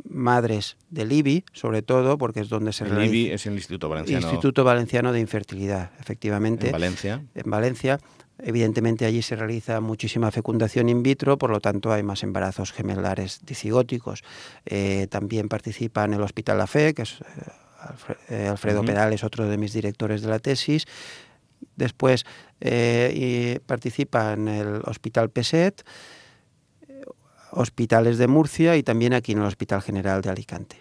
madres 0.09 0.77
del 0.89 1.11
IBI, 1.11 1.45
sobre 1.53 1.81
todo, 1.81 2.17
porque 2.17 2.41
es 2.41 2.49
donde 2.49 2.73
se 2.73 2.85
el 2.85 3.05
IBI 3.05 3.31
es 3.31 3.45
el 3.45 3.53
Instituto 3.53 3.89
Valenciano. 3.89 4.27
Instituto 4.27 4.63
Valenciano 4.63 5.13
de 5.13 5.19
Infertilidad, 5.19 5.91
efectivamente. 5.99 6.67
En 6.67 6.71
Valencia. 6.73 7.23
En 7.35 7.49
Valencia. 7.49 7.99
Evidentemente 8.39 9.05
allí 9.05 9.21
se 9.21 9.35
realiza 9.35 9.79
muchísima 9.79 10.31
fecundación 10.31 10.89
in 10.89 11.03
vitro, 11.03 11.37
por 11.37 11.51
lo 11.51 11.59
tanto 11.59 11.93
hay 11.93 12.01
más 12.01 12.23
embarazos 12.23 12.71
gemelares 12.71 13.39
dicigóticos. 13.45 14.23
Eh, 14.65 15.07
también 15.09 15.49
participa 15.49 16.03
en 16.03 16.13
el 16.13 16.21
Hospital 16.21 16.57
La 16.57 16.67
Fe, 16.67 16.93
que 16.93 17.03
es 17.03 17.21
eh, 17.21 18.25
eh, 18.29 18.47
Alfredo 18.47 18.83
Pedal 18.83 19.13
es 19.13 19.23
otro 19.23 19.47
de 19.47 19.57
mis 19.57 19.73
directores 19.73 20.21
de 20.21 20.29
la 20.29 20.39
tesis. 20.39 20.85
Después 21.75 22.25
participa 23.65 24.33
en 24.33 24.47
el 24.47 24.81
Hospital 24.85 25.29
Peset, 25.29 25.83
hospitales 27.51 28.17
de 28.17 28.27
Murcia 28.27 28.75
y 28.77 28.83
también 28.83 29.13
aquí 29.13 29.31
en 29.31 29.39
el 29.39 29.45
Hospital 29.45 29.81
General 29.81 30.21
de 30.21 30.29
Alicante. 30.29 30.77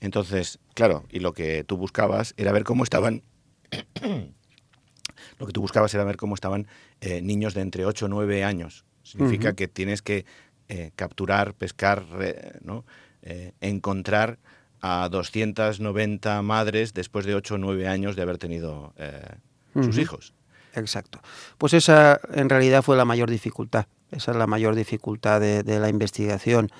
Entonces, 0.00 0.58
claro, 0.74 1.04
y 1.10 1.20
lo 1.20 1.32
que 1.32 1.64
tú 1.64 1.76
buscabas 1.76 2.34
era 2.36 2.52
ver 2.52 2.64
cómo 2.64 2.84
estaban 2.84 3.22
lo 5.38 5.46
que 5.46 5.52
tú 5.52 5.60
buscabas 5.60 5.92
era 5.94 6.04
ver 6.04 6.16
cómo 6.16 6.34
estaban 6.34 6.66
eh, 7.00 7.22
niños 7.22 7.54
de 7.54 7.62
entre 7.62 7.84
8 7.84 8.06
o 8.06 8.08
9 8.08 8.44
años. 8.44 8.84
Significa 9.02 9.54
que 9.54 9.66
tienes 9.68 10.02
que 10.02 10.24
eh, 10.68 10.92
capturar, 10.94 11.54
pescar, 11.54 12.04
¿no? 12.62 12.84
Eh, 13.22 13.52
encontrar 13.60 14.38
a 14.80 15.08
290 15.10 16.42
madres 16.42 16.94
después 16.94 17.26
de 17.26 17.34
8 17.34 17.54
o 17.54 17.58
9 17.58 17.88
años 17.88 18.16
de 18.16 18.22
haber 18.22 18.38
tenido 18.38 18.94
sus 19.74 19.98
hijos. 19.98 20.34
Exacto. 20.74 21.20
Pues 21.58 21.74
esa 21.74 22.20
en 22.32 22.48
realidad 22.48 22.82
fue 22.82 22.96
la 22.96 23.04
mayor 23.04 23.30
dificultad. 23.30 23.86
Esa 24.10 24.32
es 24.32 24.36
la 24.36 24.48
mayor 24.48 24.74
dificultad 24.74 25.40
de, 25.40 25.62
la 25.62 25.88
investigación. 25.88 26.72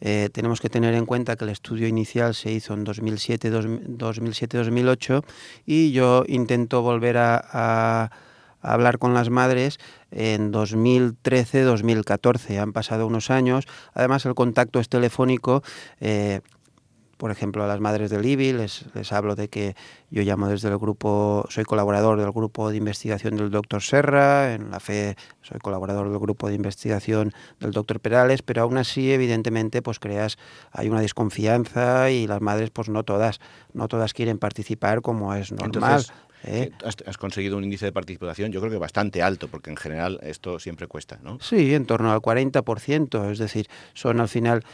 tenemos 0.00 0.60
que 0.60 0.68
tener 0.68 0.92
en 0.92 1.06
cuenta 1.06 1.36
que 1.36 1.44
el 1.44 1.50
estudio 1.50 1.88
inicial 1.88 2.34
se 2.34 2.50
hizo 2.50 2.74
en 2.74 2.84
2007-2008 2.84 5.24
y 5.64 5.92
yo 5.92 6.24
intento 6.28 6.82
volver 6.82 7.16
a, 7.16 8.10
hablar 8.60 8.98
con 8.98 9.14
las 9.14 9.30
madres 9.30 9.78
en 10.10 10.52
2013-2014. 10.52 12.58
Han 12.58 12.72
pasado 12.72 13.06
unos 13.06 13.30
años. 13.30 13.66
Además, 13.92 14.26
el 14.26 14.34
contacto 14.34 14.80
es 14.80 14.88
telefónico. 14.88 15.62
Eh, 16.00 16.40
por 17.16 17.30
ejemplo, 17.30 17.64
a 17.64 17.66
las 17.66 17.80
madres 17.80 18.10
del 18.10 18.24
IBI 18.24 18.52
les, 18.52 18.84
les 18.94 19.12
hablo 19.12 19.34
de 19.34 19.48
que 19.48 19.76
yo 20.10 20.22
llamo 20.22 20.48
desde 20.48 20.68
el 20.68 20.78
grupo, 20.78 21.46
soy 21.48 21.64
colaborador 21.64 22.20
del 22.20 22.30
grupo 22.32 22.70
de 22.70 22.76
investigación 22.76 23.36
del 23.36 23.50
doctor 23.50 23.82
Serra, 23.82 24.54
en 24.54 24.70
la 24.70 24.80
FE 24.80 25.16
soy 25.42 25.58
colaborador 25.58 26.08
del 26.08 26.18
grupo 26.18 26.48
de 26.48 26.54
investigación 26.54 27.32
del 27.60 27.72
doctor 27.72 28.00
Perales, 28.00 28.42
pero 28.42 28.62
aún 28.62 28.78
así, 28.78 29.12
evidentemente, 29.12 29.82
pues 29.82 29.98
creas, 29.98 30.38
hay 30.72 30.88
una 30.88 31.00
desconfianza 31.00 32.10
y 32.10 32.26
las 32.26 32.40
madres, 32.40 32.70
pues 32.70 32.88
no 32.88 33.02
todas, 33.02 33.40
no 33.72 33.88
todas 33.88 34.12
quieren 34.12 34.38
participar 34.38 35.02
como 35.02 35.34
es 35.34 35.52
normal. 35.52 36.04
¿eh? 36.44 36.70
Has, 36.84 37.18
conseguido 37.18 37.56
un 37.56 37.64
índice 37.64 37.86
de 37.86 37.92
participación, 37.92 38.52
yo 38.52 38.60
creo 38.60 38.72
que 38.72 38.78
bastante 38.78 39.22
alto, 39.22 39.48
porque 39.48 39.70
en 39.70 39.76
general 39.76 40.20
esto 40.22 40.58
siempre 40.58 40.86
cuesta, 40.86 41.18
¿no? 41.22 41.38
Sí, 41.40 41.74
en 41.74 41.86
torno 41.86 42.12
al 42.12 42.20
40%, 42.20 43.30
es 43.30 43.38
decir, 43.38 43.68
son 43.94 44.20
al 44.20 44.28
final 44.28 44.64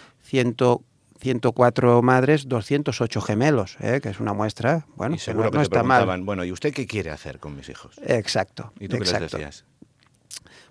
104 1.21 2.03
madres, 2.03 2.49
208 2.49 3.21
gemelos, 3.21 3.77
¿eh? 3.81 4.01
que 4.03 4.09
es 4.09 4.21
una 4.21 4.33
muestra, 4.33 4.87
bueno, 4.97 5.15
y 5.15 5.19
seguro 5.19 5.51
que 5.51 5.59
no, 5.59 5.63
está 5.63 5.83
mal. 5.83 6.23
Bueno, 6.23 6.45
¿y 6.45 6.53
usted 6.53 6.73
qué 6.73 6.87
quiere 6.87 7.11
hacer 7.11 7.39
con 7.39 7.55
mis 7.55 7.69
hijos? 7.69 8.01
Exacto. 8.05 8.73
¿Y 8.81 8.89
tú 8.89 8.99
qué 8.99 9.05
les 9.05 9.21
decías? 9.21 9.65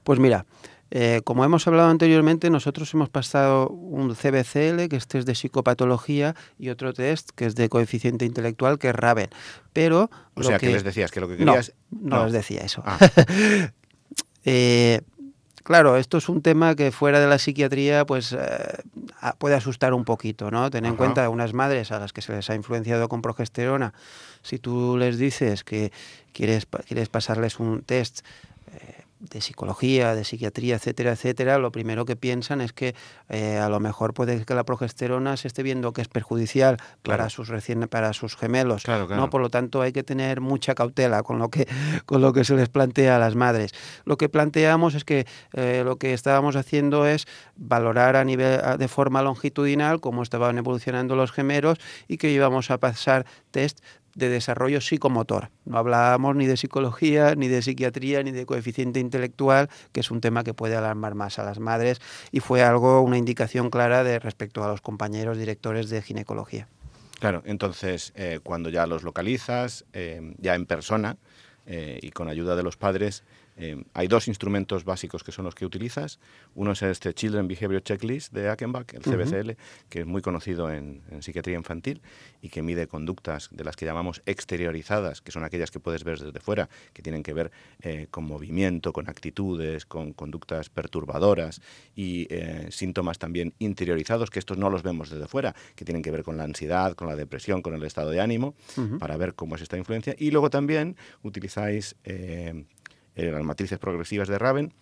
Pues 0.03 0.19
mira, 0.19 0.45
eh, 0.91 1.21
como 1.23 1.45
hemos 1.45 1.67
hablado 1.67 1.89
anteriormente, 1.89 2.49
nosotros 2.49 2.91
hemos 2.93 3.09
pasado 3.09 3.69
un 3.69 4.15
CBCL, 4.15 4.87
que 4.89 4.95
es 4.95 5.07
test 5.07 5.27
de 5.27 5.35
psicopatología, 5.35 6.35
y 6.57 6.69
otro 6.69 6.93
test 6.93 7.29
que 7.35 7.45
es 7.45 7.55
de 7.55 7.69
coeficiente 7.69 8.25
intelectual, 8.25 8.79
que 8.79 8.89
es 8.89 8.95
Raven. 8.95 9.29
Pero 9.71 10.09
o 10.33 10.43
sea, 10.43 10.57
que... 10.57 10.71
les 10.71 10.83
decías 10.83 11.11
que 11.11 11.19
lo 11.19 11.27
que 11.27 11.37
querías... 11.37 11.73
No, 11.91 12.17
no, 12.17 12.23
les 12.25 12.33
decía 12.33 12.61
eso. 12.61 12.81
Ah. 12.85 12.97
eh, 14.45 15.01
claro, 15.63 15.97
esto 15.97 16.17
es 16.17 16.27
un 16.27 16.41
tema 16.41 16.75
que 16.75 16.91
fuera 16.91 17.19
de 17.19 17.27
la 17.27 17.37
psiquiatría 17.37 18.05
pues 18.05 18.33
eh, 18.33 18.37
puede 19.37 19.55
asustar 19.55 19.93
un 19.93 20.05
poquito, 20.05 20.51
¿no? 20.51 20.69
Ten 20.69 20.85
en 20.85 20.95
cuenta 20.95 21.29
unas 21.29 21.53
madres 21.53 21.91
a 21.91 21.99
las 21.99 22.13
que 22.13 22.21
se 22.21 22.33
les 22.33 22.49
ha 22.49 22.55
influenciado 22.55 23.09
con 23.09 23.21
progesterona, 23.21 23.93
si 24.41 24.59
tú 24.59 24.97
les 24.97 25.17
dices 25.17 25.63
que 25.63 25.91
quieres, 26.33 26.67
quieres 26.87 27.09
pasarles 27.09 27.59
un 27.59 27.81
test 27.81 28.21
de 29.19 29.41
psicología, 29.41 30.15
de 30.15 30.23
psiquiatría, 30.23 30.75
etcétera, 30.75 31.11
etcétera, 31.11 31.57
lo 31.57 31.71
primero 31.71 32.05
que 32.05 32.15
piensan 32.15 32.61
es 32.61 32.71
que 32.71 32.95
eh, 33.27 33.57
a 33.57 33.67
lo 33.67 33.79
mejor 33.79 34.13
puede 34.13 34.45
que 34.45 34.53
la 34.53 34.63
progesterona 34.63 35.35
se 35.35 35.47
esté 35.49 35.61
viendo 35.61 35.91
que 35.91 36.01
es 36.01 36.07
perjudicial 36.07 36.77
para 37.03 37.29
sus 37.29 37.49
recién 37.49 37.81
para 37.89 38.13
sus 38.13 38.37
gemelos, 38.37 38.87
¿no? 38.87 39.29
Por 39.29 39.41
lo 39.41 39.49
tanto, 39.49 39.81
hay 39.81 39.91
que 39.91 40.03
tener 40.03 40.39
mucha 40.39 40.73
cautela 40.73 41.23
con 41.23 41.37
lo 41.37 41.49
que 41.49 41.67
con 42.05 42.21
lo 42.21 42.31
que 42.31 42.43
se 42.43 42.55
les 42.55 42.69
plantea 42.69 43.17
a 43.17 43.19
las 43.19 43.35
madres. 43.35 43.71
Lo 44.05 44.17
que 44.17 44.29
planteamos 44.29 44.95
es 44.95 45.03
que 45.03 45.25
eh, 45.53 45.83
lo 45.83 45.97
que 45.97 46.13
estábamos 46.13 46.55
haciendo 46.55 47.05
es 47.05 47.27
valorar 47.55 48.15
a 48.15 48.23
nivel 48.23 48.61
de 48.77 48.87
forma 48.87 49.21
longitudinal 49.21 49.99
cómo 49.99 50.23
estaban 50.23 50.57
evolucionando 50.57 51.15
los 51.15 51.31
gemelos 51.31 51.77
y 52.07 52.17
que 52.17 52.31
íbamos 52.31 52.71
a 52.71 52.77
pasar 52.77 53.25
test 53.51 53.79
de 54.19 54.29
desarrollo 54.29 54.81
psicomotor. 54.81 55.49
No 55.65 55.79
hablábamos 55.79 56.35
ni 56.35 56.45
de 56.45 56.57
psicología, 56.57 57.33
ni 57.35 57.47
de 57.47 57.61
psiquiatría, 57.61 58.21
ni 58.21 58.31
de 58.31 58.45
coeficiente 58.45 58.99
intelectual, 58.99 59.69
que 59.91 60.01
es 60.01 60.11
un 60.11 60.21
tema 60.21 60.43
que 60.43 60.53
puede 60.53 60.75
alarmar 60.75 61.15
más 61.15 61.39
a 61.39 61.43
las 61.43 61.59
madres 61.59 61.99
y 62.31 62.39
fue 62.39 62.61
algo, 62.61 63.01
una 63.01 63.17
indicación 63.17 63.69
clara 63.69 64.03
de 64.03 64.19
respecto 64.19 64.63
a 64.63 64.67
los 64.67 64.81
compañeros 64.81 65.37
directores 65.37 65.89
de 65.89 66.01
ginecología. 66.01 66.67
Claro, 67.19 67.41
entonces 67.45 68.13
eh, 68.15 68.39
cuando 68.43 68.69
ya 68.69 68.85
los 68.85 69.03
localizas, 69.03 69.85
eh, 69.93 70.35
ya 70.37 70.55
en 70.55 70.65
persona 70.65 71.17
eh, 71.65 71.99
y 72.01 72.11
con 72.11 72.29
ayuda 72.29 72.55
de 72.55 72.63
los 72.63 72.77
padres, 72.77 73.23
eh, 73.59 73.83
hay 73.93 74.07
dos 74.07 74.29
instrumentos 74.29 74.85
básicos 74.85 75.21
que 75.21 75.33
son 75.33 75.43
los 75.43 75.53
que 75.53 75.65
utilizas. 75.65 76.19
Uno 76.55 76.71
es 76.71 76.81
este 76.81 77.13
Children 77.13 77.49
Behavior 77.49 77.83
Checklist 77.83 78.31
de 78.31 78.49
Achenbach, 78.49 78.93
el 78.93 79.01
CBCL, 79.01 79.51
que 79.89 79.99
es 79.99 80.05
muy 80.05 80.21
conocido 80.21 80.71
en, 80.71 81.01
psiquiatría 81.19 81.57
infantil 81.57 82.01
y 82.41 82.49
que 82.49 82.61
mide 82.61 82.87
conductas 82.87 83.49
de 83.51 83.65
las 83.65 83.75
que 83.75 83.85
llamamos 83.85 84.21
exteriorizadas, 84.25 85.21
que 85.21 85.33
son 85.33 85.43
aquellas 85.43 85.71
que 85.71 85.81
puedes 85.81 86.05
ver 86.05 86.19
desde 86.19 86.39
fuera, 86.39 86.69
que 86.93 87.01
tienen 87.01 87.21
que 87.21 87.33
ver 87.33 87.51
eh, 87.81 88.07
con 88.09 88.23
movimiento, 88.23 88.93
con 88.93 89.09
actitudes, 89.09 89.85
con 89.85 90.13
conductas 90.13 90.69
perturbadoras 90.69 91.61
y 91.95 92.27
eh, 92.29 92.67
síntomas 92.71 93.19
también 93.19 93.53
interiorizados, 93.59 94.29
que 94.29 94.39
estos 94.39 94.57
no 94.57 94.69
los 94.69 94.83
vemos 94.83 95.09
desde 95.09 95.27
fuera, 95.27 95.53
que 95.75 95.83
tienen 95.83 96.01
que 96.01 96.11
ver 96.11 96.23
con 96.23 96.37
la 96.37 96.45
ansiedad, 96.45 96.95
con 96.95 97.09
la 97.09 97.17
depresión, 97.17 97.61
con 97.61 97.73
el 97.73 97.83
estado 97.83 98.11
de 98.11 98.21
ánimo, 98.21 98.55
para 98.99 99.17
ver 99.17 99.33
cómo 99.33 99.55
es 99.55 99.61
esta 99.61 99.77
influencia. 99.77 100.15
Y 100.17 100.31
luego 100.31 100.49
también 100.49 100.95
utilizáis 101.23 101.97
eh, 103.15 103.31
las 103.31 103.43
matrices 103.43 103.79
progresivas 103.79 104.27
de 104.27 104.37
Raven, 104.37 104.73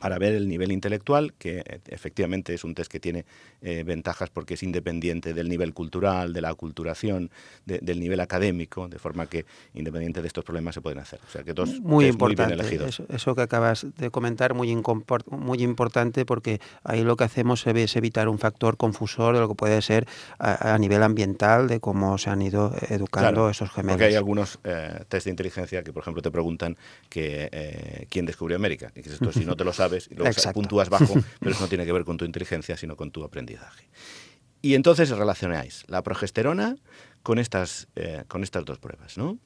para 0.00 0.18
ver 0.18 0.34
el 0.34 0.48
nivel 0.48 0.72
intelectual, 0.72 1.34
que 1.34 1.58
eh, 1.58 1.80
efectivamente 1.88 2.54
es 2.54 2.64
un 2.64 2.74
test 2.74 2.90
que 2.90 3.00
tiene 3.00 3.24
eh, 3.62 3.82
ventajas 3.84 4.30
porque 4.30 4.54
es 4.54 4.62
independiente 4.62 5.34
del 5.34 5.48
nivel 5.48 5.74
cultural, 5.74 6.32
de 6.32 6.40
la 6.40 6.50
aculturación, 6.50 7.30
del 7.64 8.00
nivel 8.00 8.20
académico, 8.20 8.88
de 8.88 8.98
forma 8.98 9.26
que 9.26 9.44
independiente 9.74 10.22
de 10.22 10.28
estos 10.28 10.44
problemas 10.44 10.74
se 10.74 10.80
pueden 10.80 10.98
hacer. 10.98 11.20
O 11.26 11.30
sea 11.30 11.42
que 11.42 11.52
dos 11.52 11.80
muy 11.80 12.06
importante, 12.06 12.54
muy 12.54 12.64
bien 12.64 12.78
elegidos. 12.78 13.02
Eso, 13.08 13.34
que 13.34 13.42
acabas 13.42 13.86
de 13.96 14.10
comentar, 14.10 14.54
muy, 14.54 14.74
muy 15.30 15.62
importante 15.62 16.24
porque 16.24 16.60
ahí 16.84 17.02
lo 17.02 17.16
que 17.16 17.24
hacemos 17.24 17.66
es 17.66 17.96
evitar 17.96 18.28
un 18.28 18.38
factor 18.38 18.76
confusor 18.76 19.34
de 19.34 19.40
lo 19.40 19.48
que 19.48 19.54
puede 19.54 19.82
ser 19.82 20.06
a, 20.38 20.78
nivel 20.78 21.02
ambiental, 21.02 21.68
de 21.68 21.80
cómo 21.80 22.18
se 22.18 22.30
han 22.30 22.42
ido 22.42 22.74
educando 22.88 23.50
esos 23.50 23.70
gemelos. 23.70 23.96
Porque 23.96 24.06
hay 24.06 24.14
algunos 24.14 24.58
eh, 24.64 25.04
test 25.08 25.24
de 25.24 25.30
inteligencia 25.30 25.82
que, 25.82 25.92
por 25.92 26.02
ejemplo, 26.02 26.22
te 26.22 26.30
preguntan 26.30 26.76
que 27.08 28.06
quién 28.08 28.26
descubrió 28.26 28.56
América. 28.56 28.92
Y 28.94 29.02
que 29.02 29.10
esto, 29.10 29.32
si 29.32 29.44
no 29.44 29.56
te 29.56 29.64
lo 29.64 29.72
sabes, 29.78 29.87
y 30.10 30.14
luego 30.14 30.52
puntúas 30.52 30.88
bajo, 30.88 31.14
pero 31.40 31.52
eso 31.52 31.60
no 31.62 31.68
tiene 31.68 31.84
que 31.84 31.92
ver 31.92 32.04
con 32.04 32.16
tu 32.16 32.24
inteligencia, 32.24 32.76
sino 32.76 32.96
con 32.96 33.10
tu 33.10 33.24
aprendizaje. 33.24 33.88
Y 34.60 34.74
entonces 34.74 35.10
relacionáis 35.10 35.84
la 35.88 36.02
progesterona 36.02 36.76
con 37.22 37.38
estas, 37.38 37.88
eh, 37.96 38.24
con 38.28 38.42
estas 38.42 38.64
dos 38.64 38.78
pruebas, 38.78 39.16
¿no? 39.16 39.38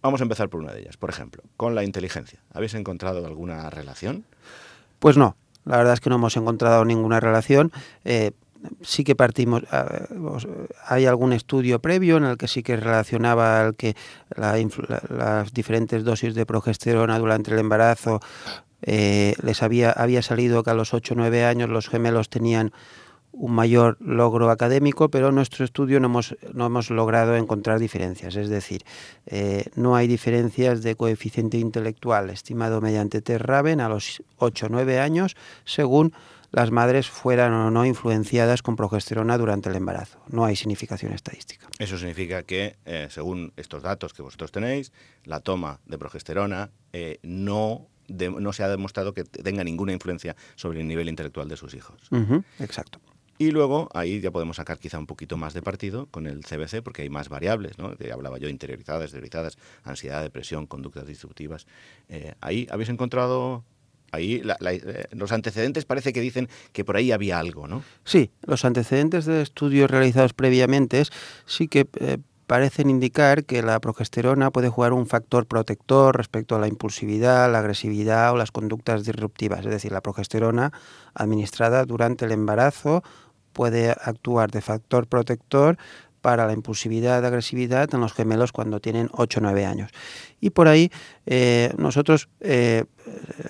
Vamos 0.00 0.20
a 0.20 0.22
empezar 0.22 0.48
por 0.48 0.60
una 0.60 0.72
de 0.72 0.80
ellas, 0.80 0.96
por 0.96 1.10
ejemplo, 1.10 1.42
con 1.56 1.74
la 1.74 1.84
inteligencia. 1.84 2.40
¿Habéis 2.52 2.74
encontrado 2.74 3.26
alguna 3.26 3.68
relación? 3.68 4.24
Pues 4.98 5.16
no, 5.16 5.36
la 5.64 5.76
verdad 5.76 5.94
es 5.94 6.00
que 6.00 6.08
no 6.08 6.16
hemos 6.16 6.36
encontrado 6.36 6.84
ninguna 6.84 7.20
relación. 7.20 7.72
Eh, 8.04 8.30
sí 8.80 9.04
que 9.04 9.14
partimos, 9.14 9.62
hay 10.86 11.06
algún 11.06 11.32
estudio 11.32 11.80
previo 11.80 12.16
en 12.16 12.24
el 12.24 12.36
que 12.36 12.48
sí 12.48 12.62
que 12.62 12.76
relacionaba 12.76 13.62
el 13.62 13.74
que 13.76 13.96
las 14.36 15.52
diferentes 15.52 16.04
dosis 16.04 16.34
de 16.34 16.46
progesterona 16.46 17.18
durante 17.18 17.52
el 17.52 17.58
embarazo 17.58 18.20
eh, 18.82 19.34
les 19.42 19.62
había, 19.62 19.90
había 19.90 20.22
salido 20.22 20.62
que 20.62 20.70
a 20.70 20.74
los 20.74 20.94
8 20.94 21.14
o 21.14 21.16
9 21.16 21.44
años 21.44 21.68
los 21.68 21.88
gemelos 21.88 22.28
tenían 22.28 22.72
un 23.32 23.52
mayor 23.52 23.96
logro 24.00 24.50
académico, 24.50 25.10
pero 25.10 25.28
en 25.28 25.36
nuestro 25.36 25.64
estudio 25.64 26.00
no 26.00 26.06
hemos, 26.06 26.36
no 26.52 26.66
hemos 26.66 26.90
logrado 26.90 27.36
encontrar 27.36 27.78
diferencias. 27.78 28.36
Es 28.36 28.48
decir, 28.48 28.82
eh, 29.26 29.66
no 29.76 29.96
hay 29.96 30.08
diferencias 30.08 30.82
de 30.82 30.96
coeficiente 30.96 31.58
intelectual 31.58 32.30
estimado 32.30 32.80
mediante 32.80 33.22
Terraven 33.22 33.80
a 33.80 33.88
los 33.88 34.22
8 34.38 34.66
o 34.66 34.68
9 34.70 34.98
años 34.98 35.36
según 35.64 36.12
las 36.50 36.70
madres 36.70 37.10
fueran 37.10 37.52
o 37.52 37.70
no 37.70 37.84
influenciadas 37.84 38.62
con 38.62 38.74
progesterona 38.74 39.36
durante 39.36 39.68
el 39.68 39.76
embarazo. 39.76 40.18
No 40.28 40.46
hay 40.46 40.56
significación 40.56 41.12
estadística. 41.12 41.68
Eso 41.78 41.98
significa 41.98 42.42
que, 42.42 42.76
eh, 42.86 43.08
según 43.10 43.52
estos 43.56 43.82
datos 43.82 44.14
que 44.14 44.22
vosotros 44.22 44.50
tenéis, 44.50 44.90
la 45.24 45.40
toma 45.40 45.80
de 45.84 45.98
progesterona 45.98 46.70
no, 47.22 47.86
no 48.08 48.52
se 48.52 48.62
ha 48.62 48.68
demostrado 48.68 49.14
que 49.14 49.24
tenga 49.24 49.64
ninguna 49.64 49.92
influencia 49.92 50.36
sobre 50.56 50.80
el 50.80 50.88
nivel 50.88 51.08
intelectual 51.08 51.48
de 51.48 51.56
sus 51.56 51.74
hijos. 51.74 52.08
exacto. 52.58 53.00
Y 53.38 53.52
luego 53.52 53.88
ahí 53.94 54.20
ya 54.20 54.32
podemos 54.32 54.56
sacar 54.56 54.80
quizá 54.80 54.98
un 54.98 55.06
poquito 55.06 55.36
más 55.36 55.54
de 55.54 55.62
partido 55.62 56.06
con 56.06 56.26
el 56.26 56.44
CBC 56.44 56.82
porque 56.82 57.02
hay 57.02 57.08
más 57.08 57.28
variables, 57.28 57.78
¿no? 57.78 57.94
hablaba 58.12 58.38
yo 58.38 58.48
interiorizadas, 58.48 59.04
exteriorizadas, 59.04 59.58
ansiedad, 59.84 60.22
depresión, 60.22 60.66
conductas 60.66 61.06
disruptivas. 61.06 61.66
Eh, 62.08 62.34
ahí 62.40 62.66
habéis 62.68 62.88
encontrado 62.88 63.64
ahí 64.10 64.42
eh, 64.42 65.04
los 65.12 65.30
antecedentes 65.30 65.84
parece 65.84 66.12
que 66.12 66.20
dicen 66.20 66.48
que 66.72 66.84
por 66.84 66.96
ahí 66.96 67.12
había 67.12 67.38
algo, 67.38 67.68
¿no? 67.68 67.84
Sí, 68.04 68.32
los 68.42 68.64
antecedentes 68.64 69.24
de 69.26 69.42
estudios 69.42 69.88
realizados 69.88 70.32
previamente 70.32 71.02
sí 71.46 71.68
que 71.68 71.86
eh, 72.00 72.18
parecen 72.48 72.88
indicar 72.88 73.44
que 73.44 73.62
la 73.62 73.78
progesterona 73.78 74.50
puede 74.50 74.70
jugar 74.70 74.94
un 74.94 75.06
factor 75.06 75.46
protector 75.46 76.16
respecto 76.16 76.56
a 76.56 76.58
la 76.58 76.66
impulsividad, 76.66 77.52
la 77.52 77.58
agresividad 77.58 78.32
o 78.32 78.36
las 78.36 78.50
conductas 78.50 79.04
disruptivas. 79.04 79.60
Es 79.60 79.70
decir, 79.70 79.92
la 79.92 80.00
progesterona 80.00 80.72
administrada 81.14 81.84
durante 81.84 82.24
el 82.24 82.32
embarazo 82.32 83.04
puede 83.52 83.90
actuar 83.90 84.50
de 84.50 84.62
factor 84.62 85.06
protector 85.06 85.76
para 86.22 86.46
la 86.46 86.54
impulsividad, 86.54 87.24
agresividad 87.24 87.94
en 87.94 88.00
los 88.00 88.14
gemelos 88.14 88.50
cuando 88.50 88.80
tienen 88.80 89.10
8 89.12 89.40
o 89.40 89.42
9 89.42 89.66
años. 89.66 89.90
Y 90.40 90.50
por 90.50 90.68
ahí 90.68 90.90
eh, 91.26 91.74
nosotros 91.76 92.30
eh, 92.40 92.86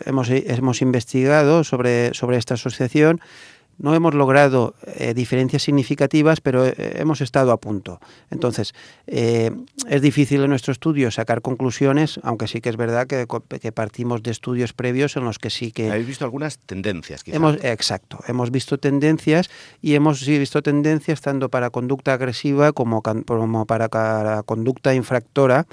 hemos, 0.06 0.28
hemos, 0.28 0.82
investigado 0.82 1.62
sobre, 1.62 2.14
sobre 2.14 2.36
esta 2.36 2.54
asociación 2.54 3.20
no 3.78 3.94
hemos 3.94 4.14
logrado 4.14 4.74
eh, 4.86 5.14
diferencias 5.14 5.62
significativas, 5.62 6.40
pero 6.40 6.66
eh, 6.66 6.74
hemos 6.96 7.20
estado 7.20 7.52
a 7.52 7.56
punto. 7.58 8.00
Entonces, 8.30 8.74
eh, 9.06 9.52
es 9.88 10.02
difícil 10.02 10.42
en 10.42 10.50
nuestro 10.50 10.72
estudio 10.72 11.10
sacar 11.10 11.42
conclusiones, 11.42 12.20
aunque 12.22 12.48
sí 12.48 12.60
que 12.60 12.68
es 12.68 12.76
verdad 12.76 13.06
que, 13.06 13.26
partimos 13.72 14.22
de 14.22 14.32
estudios 14.32 14.72
previos 14.72 15.16
en 15.16 15.24
los 15.24 15.38
que 15.38 15.50
sí 15.50 15.70
que... 15.70 15.90
Habéis 15.90 16.08
visto 16.08 16.24
algunas 16.24 16.58
tendencias, 16.58 17.22
quizás. 17.22 17.36
Hemos, 17.36 17.64
exacto, 17.64 18.18
hemos 18.26 18.50
visto 18.50 18.78
tendencias 18.78 19.48
y 19.80 19.94
hemos 19.94 20.24
visto 20.26 20.62
tendencias 20.62 21.20
tanto 21.20 21.48
para 21.48 21.70
conducta 21.70 22.14
agresiva 22.14 22.72
como, 22.72 23.02
como 23.02 23.66
para 23.66 24.42
conducta 24.44 24.94
infractora 24.94 25.66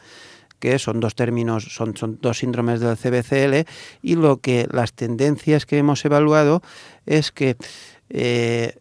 que 0.59 0.79
son 0.79 0.99
dos 0.99 1.15
términos, 1.15 1.75
son, 1.75 1.95
son 1.97 2.17
dos 2.21 2.39
síndromes 2.39 2.79
del 2.79 2.97
CBCL, 2.97 3.69
y 4.01 4.15
lo 4.15 4.37
que 4.37 4.67
las 4.71 4.93
tendencias 4.93 5.65
que 5.65 5.77
hemos 5.77 6.03
evaluado 6.05 6.61
es 7.05 7.31
que 7.31 7.55
eh, 8.17 8.77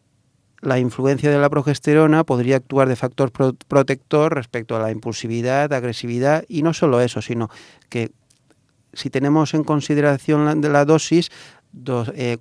la 0.61 0.79
influencia 0.79 1.29
de 1.29 1.39
la 1.39 1.51
progesterona 1.51 2.23
podría 2.23 2.57
actuar 2.57 2.89
de 2.89 2.95
factor 2.95 3.33
protector 3.33 4.33
respecto 4.33 4.77
a 4.77 4.79
la 4.79 4.93
impulsividad, 4.93 5.73
agresividad 5.73 6.45
y 6.49 6.63
no 6.63 6.73
solo 6.73 7.01
eso, 7.01 7.21
sino 7.21 7.51
que 7.89 8.13
si 8.93 9.11
tenemos 9.11 9.53
en 9.55 9.65
consideración 9.65 10.45
la, 10.45 10.55
la 10.55 10.85
dosis, 10.85 11.33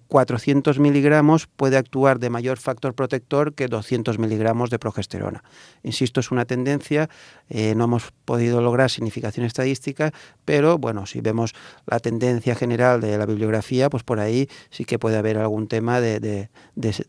400 0.08 0.78
eh, 0.78 0.80
miligramos 0.80 1.48
puede 1.48 1.78
actuar 1.78 2.20
de 2.20 2.30
mayor 2.30 2.58
factor 2.58 2.94
protector 2.94 3.54
que 3.54 3.68
200 3.68 4.20
miligramos 4.20 4.70
de 4.70 4.80
progesterona. 4.80 5.44
Insisto, 5.82 6.20
es 6.20 6.32
una 6.32 6.46
tendencia, 6.46 7.10
eh, 7.50 7.74
no 7.76 7.86
hemos 7.86 8.12
podido 8.26 8.62
lograr 8.62 8.90
significación 8.90 9.46
estadística, 9.46 10.12
pero 10.46 10.78
bueno, 10.78 11.06
si 11.06 11.22
vemos 11.22 11.54
la 11.88 12.00
tendencia 12.00 12.56
general 12.56 13.02
de 13.02 13.18
la 13.18 13.26
bibliografía, 13.26 13.90
pues 13.90 14.04
por 14.04 14.20
ahí 14.20 14.48
sí 14.70 14.86
que 14.86 15.00
puede 15.00 15.18
haber 15.18 15.38
algún 15.38 15.68
tema 15.68 16.00
de, 16.00 16.50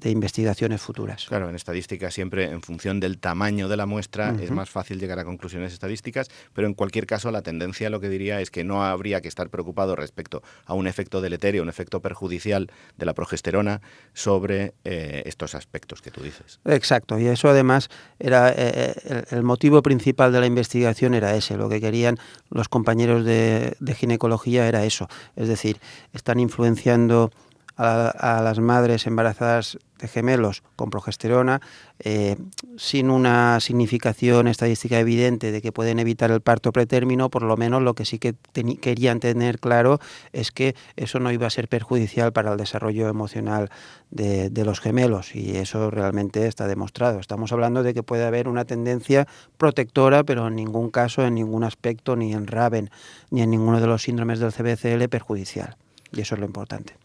investigaciones 0.05 0.81
futuras. 0.81 1.27
Claro, 1.27 1.49
en 1.49 1.55
estadística 1.55 2.11
siempre 2.11 2.51
en 2.51 2.63
función 2.63 3.01
del 3.01 3.19
tamaño 3.19 3.69
de 3.69 3.77
la 3.77 3.87
muestra 3.87 4.35
es 4.41 4.51
más 4.51 4.71
fácil 4.71 4.99
llegar 4.99 5.19
a 5.19 5.25
conclusiones 5.25 5.73
estadísticas, 5.73 6.29
pero 6.53 6.67
en 6.67 6.75
cualquier 6.75 7.07
caso 7.07 7.31
la 7.31 7.43
tendencia 7.43 7.91
lo 7.91 8.01
que 8.01 8.09
diría 8.09 8.41
es 8.41 8.51
que 8.51 8.65
no 8.65 8.85
habría 8.85 9.21
que 9.21 9.29
estar 9.29 9.51
preocupado 9.51 9.97
respecto 9.97 10.43
a 10.65 10.75
un 10.75 10.87
efecto 10.87 11.21
deleterio, 11.21 11.63
un 11.63 11.69
efecto 11.69 12.01
judicial 12.15 12.71
de 12.97 13.07
la 13.07 13.15
progesterona 13.15 13.81
sobre 14.13 14.75
eh, 14.85 15.23
estos 15.27 15.55
aspectos 15.55 16.03
que 16.03 16.11
tú 16.11 16.23
dices. 16.23 16.61
Exacto, 16.65 17.19
y 17.19 17.27
eso 17.27 17.49
además 17.49 17.91
era 18.19 18.51
eh, 18.51 18.55
eh, 19.05 19.25
el, 19.31 19.43
motivo 19.43 19.83
principal 19.83 20.33
de 20.33 20.41
la 20.41 20.47
investigación 20.47 21.15
era 21.15 21.35
ese, 21.35 21.57
lo 21.57 21.69
que 21.69 21.81
querían 21.81 22.19
los 22.51 22.69
compañeros 22.69 23.25
de 23.25 23.95
ginecología 23.97 24.67
era 24.67 24.85
eso, 24.85 25.09
es 25.37 25.49
decir, 25.49 25.79
están 26.13 26.41
influenciando 26.41 27.31
a, 27.77 28.41
las 28.43 28.61
madres 28.61 29.07
embarazadas 29.07 29.79
de 29.99 30.09
gemelos 30.09 30.63
con 30.77 30.91
progesterona 30.91 31.61
eh, 31.99 32.37
sin 32.77 33.11
una 33.11 33.59
significación 33.61 34.49
estadística 34.49 34.99
evidente 34.99 35.53
de 35.53 35.63
que 35.63 35.73
pueden 35.73 35.99
evitar 35.99 36.31
el 36.31 36.41
parto 36.41 36.73
pretérmino, 36.73 37.31
por 37.31 37.43
lo 37.43 37.57
menos 37.57 37.83
lo 37.83 37.95
que 37.95 38.05
sí 38.05 38.19
que 38.19 38.35
querían 38.81 39.21
tener 39.21 39.59
claro 39.61 39.99
es 40.33 40.51
que 40.51 40.75
eso 40.97 41.21
no 41.21 41.33
iba 41.33 41.47
a 41.47 41.51
ser 41.51 41.69
perjudicial 41.69 42.33
para 42.33 42.53
el 42.53 42.59
desarrollo 42.59 43.09
emocional 43.09 43.71
de, 44.11 44.51
de, 44.51 44.65
los 44.65 44.81
gemelos 44.81 45.35
y 45.35 45.57
eso 45.57 45.91
realmente 45.91 46.47
está 46.47 46.67
demostrado. 46.67 47.19
Estamos 47.19 47.53
hablando 47.53 47.83
de 47.83 47.95
que 47.95 48.03
puede 48.03 48.25
haber 48.25 48.49
una 48.49 48.65
tendencia 48.65 49.27
protectora, 49.57 50.25
pero 50.25 50.49
en 50.49 50.57
ningún 50.57 50.91
caso, 50.91 51.25
en 51.25 51.35
ningún 51.35 51.65
aspecto, 51.65 52.17
ni 52.17 52.33
en 52.33 52.47
Raven, 52.47 52.91
ni 53.31 53.43
en 53.43 53.51
ninguno 53.51 53.81
de 53.81 53.87
los 53.87 54.03
síndromes 54.03 54.39
del 54.39 54.53
CBCL 54.53 55.09
perjudicial. 55.09 55.77
Y 56.13 56.21
eso 56.21 56.35
es 56.35 56.41
lo 56.41 56.47
importante. 56.47 57.04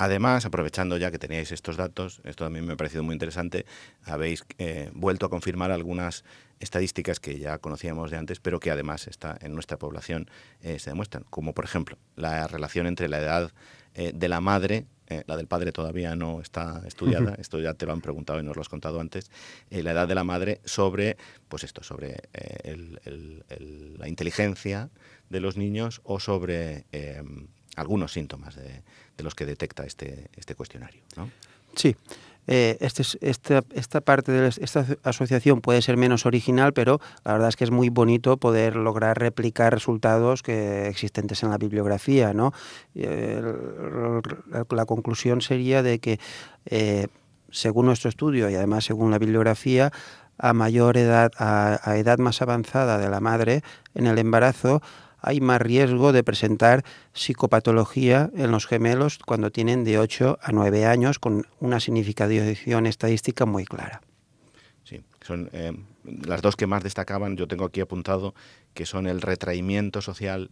Además, 0.00 0.46
aprovechando 0.46 0.96
ya 0.96 1.10
que 1.10 1.18
teníais 1.18 1.50
estos 1.50 1.76
datos, 1.76 2.20
esto 2.22 2.44
también 2.44 2.64
me 2.64 2.74
ha 2.74 2.76
parecido 2.76 3.02
muy 3.02 3.14
interesante, 3.14 3.66
habéis 4.04 4.44
eh, 4.58 4.92
vuelto 4.94 5.26
a 5.26 5.28
confirmar 5.28 5.72
algunas 5.72 6.22
estadísticas 6.60 7.18
que 7.18 7.40
ya 7.40 7.58
conocíamos 7.58 8.12
de 8.12 8.16
antes, 8.16 8.38
pero 8.38 8.60
que 8.60 8.70
además 8.70 9.08
está 9.08 9.36
en 9.40 9.54
nuestra 9.54 9.76
población 9.76 10.30
eh, 10.62 10.78
se 10.78 10.90
demuestran, 10.90 11.24
como 11.30 11.52
por 11.52 11.64
ejemplo 11.64 11.98
la 12.14 12.46
relación 12.46 12.86
entre 12.86 13.08
la 13.08 13.18
edad 13.18 13.52
eh, 13.94 14.12
de 14.14 14.28
la 14.28 14.40
madre 14.40 14.86
la 15.26 15.38
del 15.38 15.46
padre 15.46 15.72
todavía 15.72 16.14
no 16.16 16.42
está 16.42 16.82
estudiada, 16.86 17.34
esto 17.38 17.58
ya 17.58 17.72
te 17.72 17.86
lo 17.86 17.94
han 17.94 18.02
preguntado 18.02 18.40
y 18.40 18.42
nos 18.42 18.56
lo 18.56 18.60
has 18.60 18.68
contado 18.68 19.00
antes, 19.00 19.30
la 19.70 19.92
edad 19.92 20.06
de 20.06 20.14
la 20.14 20.22
madre 20.22 20.60
sobre, 20.66 21.16
pues 21.48 21.64
esto, 21.64 21.82
sobre 21.82 22.28
la 23.96 24.06
inteligencia 24.06 24.90
de 25.30 25.40
los 25.40 25.56
niños 25.56 26.02
o 26.04 26.20
sobre 26.20 26.84
algunos 27.78 28.12
síntomas 28.12 28.56
de, 28.56 28.82
los 29.18 29.34
que 29.34 29.46
detecta 29.46 29.84
este, 29.84 30.30
este 30.36 30.54
cuestionario. 30.54 31.02
Sí. 31.74 31.96
Eh, 32.50 32.78
este, 32.80 33.02
esta, 33.20 33.62
esta 33.74 34.00
parte 34.00 34.32
de 34.32 34.48
esta 34.48 34.86
asociación 35.02 35.60
puede 35.60 35.82
ser 35.82 35.98
menos 35.98 36.24
original, 36.24 36.72
pero 36.72 36.98
la 37.24 37.34
verdad 37.34 37.50
es 37.50 37.56
que 37.56 37.64
es 37.64 37.70
muy 37.70 37.90
bonito 37.90 38.38
poder 38.38 38.74
lograr 38.74 39.18
replicar 39.18 39.74
resultados 39.74 40.42
que 40.42 40.88
existentes 40.88 41.42
en 41.42 41.50
la 41.50 41.58
bibliografía. 41.58 42.32
¿no? 42.32 42.54
Eh, 42.94 43.42
la, 44.70 44.86
conclusión 44.86 45.42
sería 45.42 45.82
de 45.82 45.98
que, 45.98 46.18
eh, 46.64 47.08
según 47.50 47.84
nuestro 47.84 48.08
estudio 48.08 48.48
y 48.48 48.54
además 48.54 48.86
según 48.86 49.10
la 49.10 49.18
bibliografía, 49.18 49.92
a 50.38 50.54
mayor 50.54 50.96
edad, 50.96 51.32
a 51.36 51.96
edad 51.96 52.18
más 52.18 52.40
avanzada 52.40 52.96
de 52.96 53.10
la 53.10 53.20
madre 53.20 53.62
en 53.94 54.06
el 54.06 54.18
embarazo, 54.18 54.80
hay 55.20 55.40
más 55.40 55.60
riesgo 55.60 56.12
de 56.12 56.22
presentar 56.22 56.84
psicopatología 57.12 58.30
en 58.34 58.50
los 58.50 58.66
gemelos 58.66 59.18
cuando 59.18 59.50
tienen 59.50 59.84
de 59.84 59.98
8 59.98 60.38
a 60.40 60.52
9 60.52 60.86
años 60.86 61.18
con 61.18 61.46
una 61.60 61.80
significación 61.80 62.86
estadística 62.86 63.46
muy 63.46 63.64
clara. 63.64 64.00
Sí, 64.84 65.02
son 65.20 65.50
eh, 65.52 65.72
las 66.04 66.42
dos 66.42 66.56
que 66.56 66.66
más 66.66 66.82
destacaban, 66.82 67.36
yo 67.36 67.46
tengo 67.46 67.64
aquí 67.64 67.80
apuntado, 67.80 68.34
que 68.74 68.86
son 68.86 69.06
el 69.06 69.20
retraimiento 69.20 70.00
social 70.00 70.50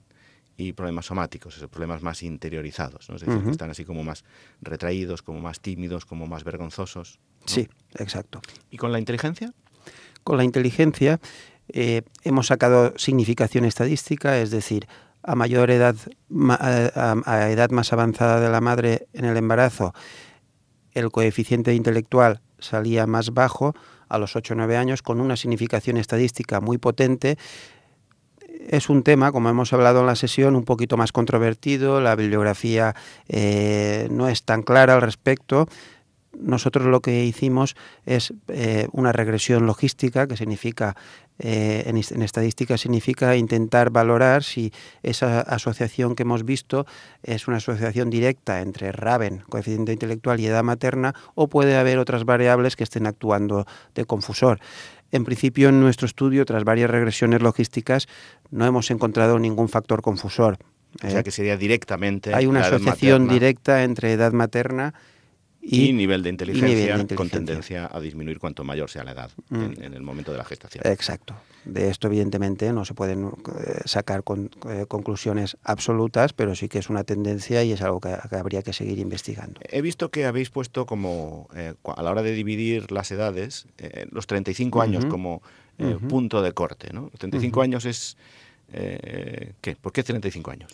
y 0.56 0.72
problemas 0.72 1.06
somáticos, 1.06 1.56
esos 1.56 1.68
problemas 1.68 2.02
más 2.02 2.22
interiorizados, 2.22 3.08
¿no? 3.08 3.16
es 3.16 3.22
decir, 3.22 3.42
que 3.42 3.50
están 3.50 3.70
así 3.70 3.84
como 3.84 4.02
más 4.02 4.24
retraídos, 4.62 5.22
como 5.22 5.40
más 5.40 5.60
tímidos, 5.60 6.06
como 6.06 6.26
más 6.26 6.44
vergonzosos. 6.44 7.18
Sí, 7.44 7.68
exacto. 7.98 8.40
¿Y 8.70 8.78
con 8.78 8.90
la 8.90 8.98
inteligencia? 8.98 9.52
Con 10.24 10.38
la 10.38 10.44
inteligencia 10.44 11.20
Eh, 11.68 12.02
hemos 12.22 12.46
sacado 12.46 12.94
significación 12.96 13.64
estadística, 13.64 14.38
es 14.38 14.50
decir, 14.50 14.86
a 15.22 15.34
mayor 15.34 15.70
edad, 15.70 15.96
a, 16.50 17.50
edad 17.50 17.70
más 17.70 17.92
avanzada 17.92 18.40
de 18.40 18.48
la 18.48 18.60
madre 18.60 19.08
en 19.12 19.24
el 19.24 19.36
embarazo, 19.36 19.92
el 20.92 21.10
coeficiente 21.10 21.74
intelectual 21.74 22.40
salía 22.58 23.06
más 23.06 23.34
bajo 23.34 23.74
a 24.08 24.18
los 24.18 24.36
8 24.36 24.54
o 24.54 24.56
9 24.56 24.76
años 24.76 25.02
con 25.02 25.20
una 25.20 25.36
significación 25.36 25.96
estadística 25.96 26.60
muy 26.60 26.78
potente. 26.78 27.36
Es 28.68 28.88
un 28.88 29.02
tema, 29.02 29.32
como 29.32 29.48
hemos 29.50 29.72
hablado 29.72 30.00
en 30.00 30.06
la 30.06 30.16
sesión, 30.16 30.56
un 30.56 30.64
poquito 30.64 30.96
más 30.96 31.12
controvertido, 31.12 32.00
la 32.00 32.14
bibliografía 32.14 32.94
eh, 33.28 34.08
no 34.10 34.28
es 34.28 34.44
tan 34.44 34.62
clara 34.62 34.94
al 34.94 35.02
respecto, 35.02 35.68
nosotros 36.40 36.86
lo 36.86 37.00
que 37.00 37.24
hicimos 37.24 37.76
es 38.04 38.32
eh, 38.48 38.88
una 38.92 39.12
regresión 39.12 39.66
logística, 39.66 40.26
que 40.26 40.36
significa, 40.36 40.96
eh, 41.38 41.84
en, 41.86 42.22
estadística 42.22 42.76
significa 42.78 43.36
intentar 43.36 43.90
valorar 43.90 44.42
si 44.44 44.72
esa 45.02 45.40
asociación 45.40 46.14
que 46.14 46.22
hemos 46.22 46.44
visto 46.44 46.86
es 47.22 47.48
una 47.48 47.58
asociación 47.58 48.10
directa 48.10 48.60
entre 48.60 48.92
Raven, 48.92 49.42
coeficiente 49.48 49.92
intelectual 49.92 50.40
y 50.40 50.46
edad 50.46 50.62
materna, 50.62 51.14
o 51.34 51.48
puede 51.48 51.76
haber 51.76 51.98
otras 51.98 52.24
variables 52.24 52.76
que 52.76 52.84
estén 52.84 53.06
actuando 53.06 53.66
de 53.94 54.04
confusor. 54.04 54.60
En 55.12 55.24
principio, 55.24 55.68
en 55.68 55.80
nuestro 55.80 56.06
estudio, 56.06 56.44
tras 56.44 56.64
varias 56.64 56.90
regresiones 56.90 57.40
logísticas, 57.40 58.08
no 58.50 58.66
hemos 58.66 58.90
encontrado 58.90 59.38
ningún 59.38 59.68
factor 59.68 60.02
confusor. 60.02 60.58
O 61.02 61.10
sea, 61.10 61.20
¿eh? 61.20 61.24
que 61.24 61.30
sería 61.30 61.56
directamente. 61.56 62.34
Hay 62.34 62.46
una 62.46 62.60
asociación 62.60 63.28
directa 63.28 63.84
entre 63.84 64.12
edad 64.12 64.32
materna 64.32 64.94
y, 64.94 65.15
nivel 65.70 66.22
de 66.22 66.30
inteligencia 66.30 67.06
con 67.14 67.28
tendencia 67.28 67.88
a 67.92 68.00
disminuir 68.00 68.38
cuanto 68.38 68.64
mayor 68.64 68.90
sea 68.90 69.04
la 69.04 69.12
edad 69.12 69.30
mm. 69.48 69.82
en, 69.82 69.94
el 69.94 70.02
momento 70.02 70.32
de 70.32 70.38
la 70.38 70.44
gestación. 70.44 70.82
Exacto. 70.86 71.34
De 71.64 71.90
esto, 71.90 72.06
evidentemente, 72.06 72.72
no 72.72 72.84
se 72.84 72.94
pueden 72.94 73.26
eh, 73.26 73.80
sacar 73.84 74.22
eh, 74.68 74.84
conclusiones 74.86 75.56
absolutas, 75.64 76.32
pero 76.32 76.54
sí 76.54 76.68
que 76.68 76.78
es 76.78 76.88
una 76.88 77.02
tendencia 77.02 77.64
y 77.64 77.72
es 77.72 77.82
algo 77.82 78.00
que, 78.00 78.16
habría 78.30 78.62
que 78.62 78.72
seguir 78.72 78.98
investigando. 78.98 79.60
He 79.68 79.82
visto 79.82 80.10
que 80.10 80.26
habéis 80.26 80.50
puesto 80.50 80.86
como, 80.86 81.48
eh, 81.54 81.74
a 81.84 82.02
la 82.02 82.10
hora 82.10 82.22
de 82.22 82.32
dividir 82.32 82.92
las 82.92 83.10
edades, 83.10 83.66
los 84.10 84.26
35 84.26 84.80
años 84.80 85.04
como 85.06 85.42
punto 86.08 86.40
de 86.40 86.52
corte. 86.52 86.92
¿no? 86.92 87.02
Los 87.02 87.18
35 87.18 87.62
años 87.62 87.84
es... 87.84 88.16
¿Qué? 88.70 89.76
¿Por 89.80 89.92
qué 89.92 90.02
35 90.02 90.50
años? 90.50 90.72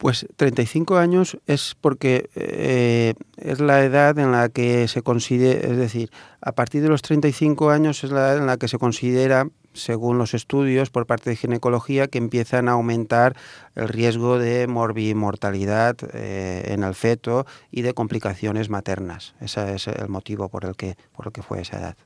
Pues 0.00 0.26
35 0.36 0.96
años 0.96 1.36
es 1.46 1.76
porque 1.78 2.30
eh, 2.34 3.12
es 3.36 3.60
la 3.60 3.84
edad 3.84 4.18
en 4.18 4.32
la 4.32 4.48
que 4.48 4.88
se 4.88 5.02
considera, 5.02 5.68
es 5.68 5.76
decir, 5.76 6.10
a 6.40 6.52
partir 6.52 6.80
de 6.80 6.88
los 6.88 7.02
35 7.02 7.68
años 7.68 8.02
es 8.02 8.10
la 8.10 8.20
edad 8.20 8.38
en 8.38 8.46
la 8.46 8.56
que 8.56 8.66
se 8.66 8.78
considera 8.78 9.46
según 9.72 10.18
los 10.18 10.34
estudios 10.34 10.90
por 10.90 11.06
parte 11.06 11.30
de 11.30 11.36
ginecología, 11.36 12.08
que 12.08 12.18
empiezan 12.18 12.68
a 12.68 12.72
aumentar 12.72 13.36
el 13.74 13.88
riesgo 13.88 14.38
de 14.38 14.66
morbimortalidad 14.66 15.96
eh, 16.12 16.72
en 16.72 16.82
el 16.84 16.94
feto 16.94 17.46
y 17.70 17.82
de 17.82 17.94
complicaciones 17.94 18.68
maternas. 18.68 19.34
Ese 19.40 19.74
es 19.74 19.86
el 19.88 20.08
motivo 20.08 20.48
por 20.48 20.64
el 20.64 20.76
que, 20.76 20.96
por 21.12 21.26
el 21.26 21.32
que 21.32 21.42
fue 21.42 21.60
esa 21.60 21.78
edad. 21.78 21.96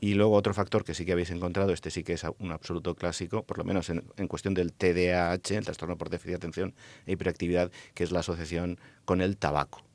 Y 0.00 0.14
luego 0.14 0.34
otro 0.34 0.54
factor 0.54 0.84
que 0.84 0.94
sí 0.94 1.04
que 1.04 1.12
habéis 1.12 1.30
encontrado, 1.30 1.72
este 1.72 1.90
sí 1.90 2.04
que 2.04 2.12
es 2.12 2.24
un 2.38 2.52
absoluto 2.52 2.94
clásico, 2.94 3.42
por 3.42 3.58
lo 3.58 3.64
menos 3.64 3.90
en, 3.90 4.04
en 4.16 4.28
cuestión 4.28 4.54
del 4.54 4.72
TDAH, 4.72 5.58
el 5.58 5.64
trastorno 5.64 5.98
por 5.98 6.08
déficit 6.08 6.30
de 6.30 6.36
atención 6.36 6.74
e 7.06 7.12
hiperactividad, 7.12 7.72
que 7.94 8.04
es 8.04 8.12
la 8.12 8.20
asociación 8.20 8.78
con 9.04 9.20
el 9.20 9.36
tabaco. 9.36 9.87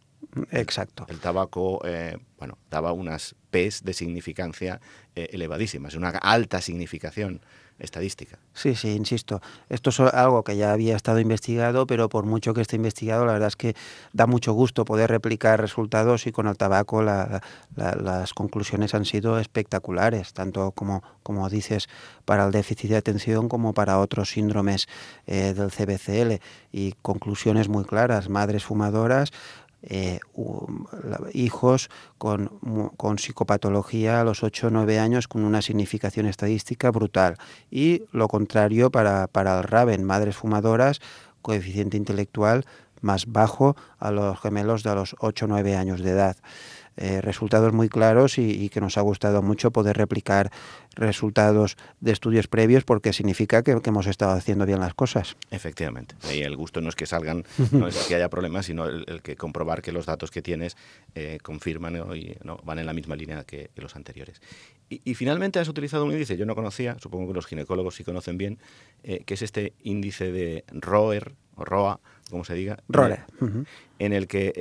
Exacto. 0.52 1.06
El 1.10 1.20
tabaco, 1.20 1.82
eh, 1.86 2.18
bueno, 2.38 2.58
daba 2.70 2.92
unas 2.92 3.36
P's 3.52 3.84
de 3.84 3.94
significancia 3.94 4.82
eh, 5.16 5.30
elevadísimas, 5.32 5.96
una 5.96 6.10
alta 6.10 6.62
significación 6.62 7.42
estadística. 7.80 8.38
Sí, 8.54 8.76
sí, 8.76 8.92
insisto. 8.96 9.42
Esto 9.70 9.90
es 9.90 10.00
algo 10.00 10.44
que 10.44 10.56
ya 10.56 10.72
había 10.72 10.96
estado 10.96 11.20
investigado, 11.20 11.88
pero 11.88 12.08
por 12.08 12.26
mucho 12.26 12.54
que 12.54 12.62
esté 12.62 12.76
investigado, 12.76 13.26
la 13.26 13.34
verdad 13.34 13.48
es 13.48 13.56
que 13.56 13.76
da 14.14 14.28
mucho 14.28 14.54
gusto 14.54 14.86
poder 14.86 15.10
replicar 15.10 15.60
resultados 15.60 16.28
y 16.28 16.32
con 16.32 16.48
el 16.48 16.56
tabaco 16.56 17.02
las 17.02 18.34
conclusiones 18.34 18.94
han 18.94 19.06
sido 19.06 19.40
espectaculares, 19.40 20.34
tanto 20.34 20.72
como, 20.72 21.04
como 21.24 21.50
dices, 21.50 21.90
para 22.26 22.46
el 22.46 22.52
déficit 22.52 22.92
de 22.92 22.98
atención 22.98 23.50
como 23.50 23.74
para 23.74 24.00
otros 24.00 24.30
síndromes 24.30 24.88
eh, 25.26 25.54
del 25.54 25.72
CBCL 25.72 26.42
y 26.72 26.94
conclusiones 27.02 27.70
muy 27.70 27.86
claras. 27.86 28.30
Madres 28.30 28.64
fumadoras 28.64 29.32
eh, 29.84 30.20
hijos 31.34 31.90
con, 32.18 32.48
con, 32.96 33.20
psicopatología 33.20 34.22
a 34.22 34.24
los 34.24 34.44
8 34.44 34.68
o 34.68 34.70
9 34.70 35.00
años 35.00 35.28
con 35.28 35.44
una 35.44 35.62
significación 35.62 36.26
estadística 36.26 36.90
brutal. 36.90 37.38
Y 37.70 38.04
lo 38.12 38.28
contrario 38.28 38.92
para, 38.92 39.28
para 39.28 39.58
el 39.60 39.64
Raven, 39.64 40.04
madres 40.04 40.38
fumadoras, 40.38 41.02
coeficiente 41.42 41.98
intelectual 41.98 42.66
más 43.02 43.26
bajo 43.28 43.76
a 44.00 44.12
los 44.12 44.40
gemelos 44.40 44.82
de 44.84 44.96
los 44.96 45.16
8 45.20 45.46
o 45.46 45.48
9 45.50 45.76
años 45.76 46.02
de 46.02 46.12
edad. 46.12 46.38
Eh, 46.96 47.22
resultados 47.22 47.74
muy 47.74 47.90
claros 47.90 48.38
y, 48.38 48.70
que 48.70 48.80
nos 48.80 48.98
ha 48.98 49.02
gustado 49.02 49.42
mucho 49.42 49.72
poder 49.72 49.98
replicar 49.98 50.52
resultados 50.96 51.76
de 52.00 52.12
estudios 52.12 52.48
previos 52.48 52.84
porque 52.84 53.14
significa 53.14 53.64
que, 53.64 53.80
hemos 53.84 54.06
estado 54.06 54.34
haciendo 54.34 54.66
bien 54.66 54.80
las 54.80 54.94
cosas. 54.94 55.36
Efectivamente. 55.50 56.16
Y 56.32 56.42
el 56.42 56.56
gusto 56.56 56.82
no 56.82 56.90
es 56.90 56.96
que 56.96 57.08
salgan, 57.08 57.46
no 57.72 57.88
es 57.88 57.98
que 58.08 58.16
haya 58.16 58.30
problemas, 58.30 58.68
sino 58.68 58.86
el, 58.86 59.22
que 59.24 59.36
comprobar 59.36 59.82
que 59.82 59.92
los 59.92 60.06
datos 60.06 60.30
que 60.30 60.42
tienes 60.42 60.78
eh, 61.16 61.40
confirman 61.42 62.16
y 62.16 62.36
¿no? 62.44 62.58
van 62.64 62.80
en 62.80 62.86
la 62.86 62.94
misma 62.94 63.16
línea 63.16 63.44
que, 63.44 63.72
los 63.76 63.96
anteriores. 63.96 64.40
Y, 65.04 65.14
finalmente 65.16 65.60
has 65.60 65.68
utilizado 65.68 66.06
un 66.06 66.12
índice, 66.12 66.38
yo 66.38 66.46
no 66.46 66.56
conocía, 66.56 66.98
supongo 67.00 67.28
que 67.28 67.34
los 67.34 67.46
ginecólogos 67.46 67.96
sí 67.96 68.04
conocen 68.04 68.38
bien, 68.38 68.60
eh, 69.04 69.24
que 69.26 69.34
es 69.36 69.42
este 69.42 69.74
índice 69.84 70.32
de 70.32 70.66
ROER, 70.72 71.34
o 71.56 71.66
ROA, 71.66 72.00
como 72.30 72.44
se 72.44 72.56
diga, 72.56 72.80
en, 74.00 74.14
el 74.14 74.28
que 74.28 74.54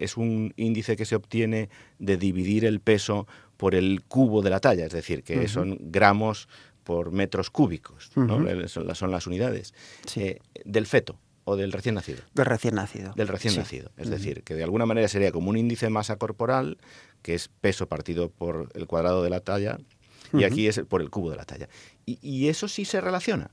es 0.00 0.16
un 0.16 0.54
índice 0.56 0.96
que 0.96 1.04
se 1.04 1.14
obtiene 1.14 1.68
de 1.98 2.16
dividir 2.16 2.64
el 2.64 2.80
peso 2.80 3.26
por 3.56 3.74
el 3.74 4.02
cubo 4.08 4.40
de 4.40 4.50
la 4.50 4.60
talla, 4.60 4.86
es 4.86 4.92
decir, 4.92 5.22
que 5.22 5.46
son 5.48 5.76
gramos 5.80 6.48
por 6.84 7.12
metros 7.12 7.50
cúbicos, 7.50 8.10
son, 8.14 9.10
las 9.10 9.26
unidades, 9.26 9.74
eh, 10.16 10.38
del 10.64 10.86
feto 10.86 11.18
o 11.44 11.56
del 11.56 11.72
recién 11.72 11.94
nacido. 11.94 12.22
Del 12.34 12.46
recién 12.46 12.74
nacido. 12.74 13.12
Del 13.14 13.28
recién 13.28 13.56
nacido. 13.56 13.90
Es 13.96 14.08
decir, 14.08 14.42
que 14.44 14.54
de 14.54 14.64
alguna 14.64 14.86
manera 14.86 15.08
sería 15.08 15.30
como 15.32 15.50
un 15.50 15.56
índice 15.56 15.86
de 15.86 15.90
masa 15.90 16.16
corporal, 16.16 16.78
que 17.22 17.34
es 17.34 17.48
peso 17.48 17.88
partido 17.88 18.30
por 18.30 18.70
el 18.74 18.86
cuadrado 18.86 19.22
de 19.22 19.30
la 19.30 19.40
talla, 19.40 19.78
y 20.32 20.44
aquí 20.44 20.68
es 20.68 20.80
por 20.88 21.02
el 21.02 21.10
cubo 21.10 21.30
de 21.30 21.36
la 21.36 21.44
talla. 21.44 21.68
y 22.06 22.48
eso 22.48 22.68
sí 22.68 22.84
se 22.84 23.00
relaciona 23.00 23.50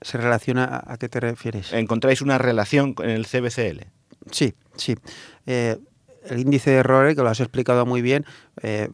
se 0.00 0.18
relaciona 0.18 0.82
a, 0.86 0.96
qué 0.96 1.08
te 1.08 1.20
refieres. 1.20 1.72
¿Encontráis 1.72 2.22
una 2.22 2.38
relación 2.38 2.94
con 2.94 3.08
el 3.08 3.26
CBCL? 3.26 3.86
Sí, 4.30 4.54
sí. 4.76 4.94
Eh, 5.46 5.78
el 6.28 6.40
índice 6.40 6.70
de 6.70 6.76
errores, 6.78 7.16
que 7.16 7.22
lo 7.22 7.28
has 7.28 7.40
explicado 7.40 7.86
muy 7.86 8.02
bien, 8.02 8.24
eh, 8.62 8.90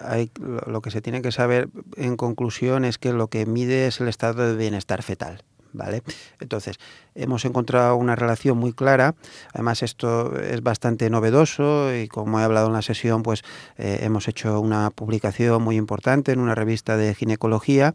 hay, 0.00 0.30
lo 0.66 0.82
que 0.82 0.90
se 0.90 1.00
tiene 1.00 1.22
que 1.22 1.32
saber 1.32 1.68
en 1.96 2.16
conclusión 2.16 2.84
es 2.84 2.98
que 2.98 3.12
lo 3.12 3.28
que 3.28 3.46
mide 3.46 3.86
es 3.86 4.00
el 4.00 4.08
estado 4.08 4.48
de 4.48 4.56
bienestar 4.56 5.02
fetal. 5.02 5.42
¿Vale? 5.72 6.02
Entonces, 6.40 6.76
hemos 7.14 7.44
encontrado 7.44 7.96
una 7.96 8.16
relación 8.16 8.58
muy 8.58 8.72
clara, 8.72 9.14
además 9.52 9.82
esto 9.82 10.38
es 10.38 10.62
bastante 10.62 11.10
novedoso 11.10 11.94
y 11.94 12.08
como 12.08 12.40
he 12.40 12.42
hablado 12.44 12.68
en 12.68 12.72
la 12.72 12.82
sesión, 12.82 13.22
pues 13.22 13.42
eh, 13.76 14.00
hemos 14.02 14.28
hecho 14.28 14.60
una 14.60 14.90
publicación 14.90 15.62
muy 15.62 15.76
importante 15.76 16.32
en 16.32 16.40
una 16.40 16.54
revista 16.54 16.96
de 16.96 17.14
ginecología. 17.14 17.94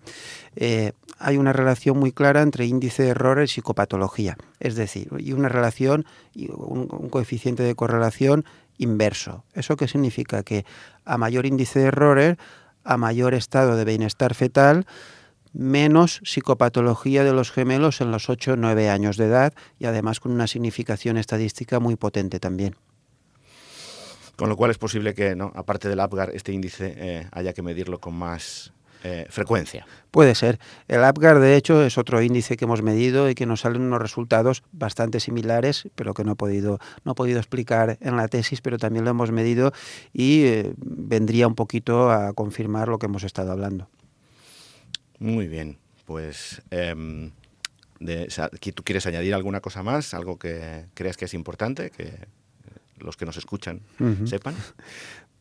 Eh, 0.55 0.93
hay 1.19 1.37
una 1.37 1.53
relación 1.53 1.97
muy 1.97 2.11
clara 2.11 2.41
entre 2.41 2.65
índice 2.65 3.03
de 3.03 3.09
errores 3.09 3.51
y 3.51 3.53
psicopatología, 3.55 4.37
es 4.59 4.75
decir, 4.75 5.09
y 5.17 5.33
una 5.33 5.49
relación, 5.49 6.05
un, 6.35 6.87
un 6.91 7.09
coeficiente 7.09 7.63
de 7.63 7.73
correlación 7.73 8.45
inverso. 8.77 9.43
¿Eso 9.53 9.75
qué 9.75 9.87
significa? 9.87 10.43
Que 10.43 10.65
a 11.05 11.17
mayor 11.17 11.45
índice 11.45 11.79
de 11.79 11.85
errores, 11.85 12.37
a 12.83 12.97
mayor 12.97 13.33
estado 13.33 13.75
de 13.75 13.85
bienestar 13.85 14.33
fetal, 14.33 14.85
menos 15.57 16.21
psicopatología 16.23 17.23
de 17.23 17.33
los 17.33 17.51
gemelos 17.51 17.99
en 18.01 18.11
los 18.11 18.29
8 18.29 18.53
o 18.53 18.55
9 18.55 18.89
años 18.89 19.17
de 19.17 19.25
edad 19.25 19.53
y 19.79 19.85
además 19.85 20.19
con 20.19 20.31
una 20.31 20.47
significación 20.47 21.17
estadística 21.17 21.79
muy 21.79 21.95
potente 21.95 22.39
también. 22.39 22.75
Con 24.35 24.49
lo 24.49 24.55
cual 24.55 24.69
es 24.69 24.77
posible 24.77 25.15
que, 25.15 25.35
¿no? 25.35 25.51
aparte 25.55 25.89
del 25.89 25.99
APGAR, 25.99 26.29
este 26.35 26.51
índice 26.51 26.93
eh, 26.95 27.27
haya 27.31 27.53
que 27.53 27.63
medirlo 27.63 27.99
con 27.99 28.13
más 28.13 28.71
eh, 29.03 29.25
frecuencia. 29.29 29.87
Puede 30.11 30.35
ser. 30.35 30.59
El 30.87 31.03
APGAR, 31.03 31.39
de 31.39 31.55
hecho, 31.55 31.83
es 31.83 31.97
otro 31.97 32.21
índice 32.21 32.55
que 32.55 32.65
hemos 32.65 32.83
medido 32.83 33.29
y 33.29 33.33
que 33.33 33.47
nos 33.47 33.61
salen 33.61 33.81
unos 33.81 33.99
resultados 33.99 34.63
bastante 34.71 35.19
similares, 35.19 35.87
pero 35.95 36.13
que 36.13 36.23
no 36.23 36.33
he 36.33 36.35
podido, 36.35 36.77
no 37.03 37.13
he 37.13 37.15
podido 37.15 37.39
explicar 37.39 37.97
en 37.99 38.15
la 38.15 38.27
tesis, 38.27 38.61
pero 38.61 38.77
también 38.77 39.05
lo 39.05 39.11
hemos 39.11 39.31
medido 39.31 39.71
y 40.13 40.45
eh, 40.45 40.73
vendría 40.77 41.47
un 41.47 41.55
poquito 41.55 42.11
a 42.11 42.33
confirmar 42.33 42.89
lo 42.89 42.99
que 42.99 43.07
hemos 43.07 43.23
estado 43.23 43.51
hablando. 43.51 43.89
Muy 45.19 45.47
bien, 45.47 45.77
pues 46.05 46.61
eh, 46.71 47.31
¿tú 48.73 48.83
quieres 48.83 49.05
añadir 49.07 49.33
alguna 49.33 49.61
cosa 49.61 49.83
más? 49.83 50.13
¿Algo 50.13 50.37
que 50.37 50.85
creas 50.93 51.17
que 51.17 51.25
es 51.25 51.33
importante, 51.33 51.89
que 51.89 52.27
los 52.97 53.17
que 53.17 53.25
nos 53.25 53.37
escuchan 53.37 53.81
sepan? 54.25 54.55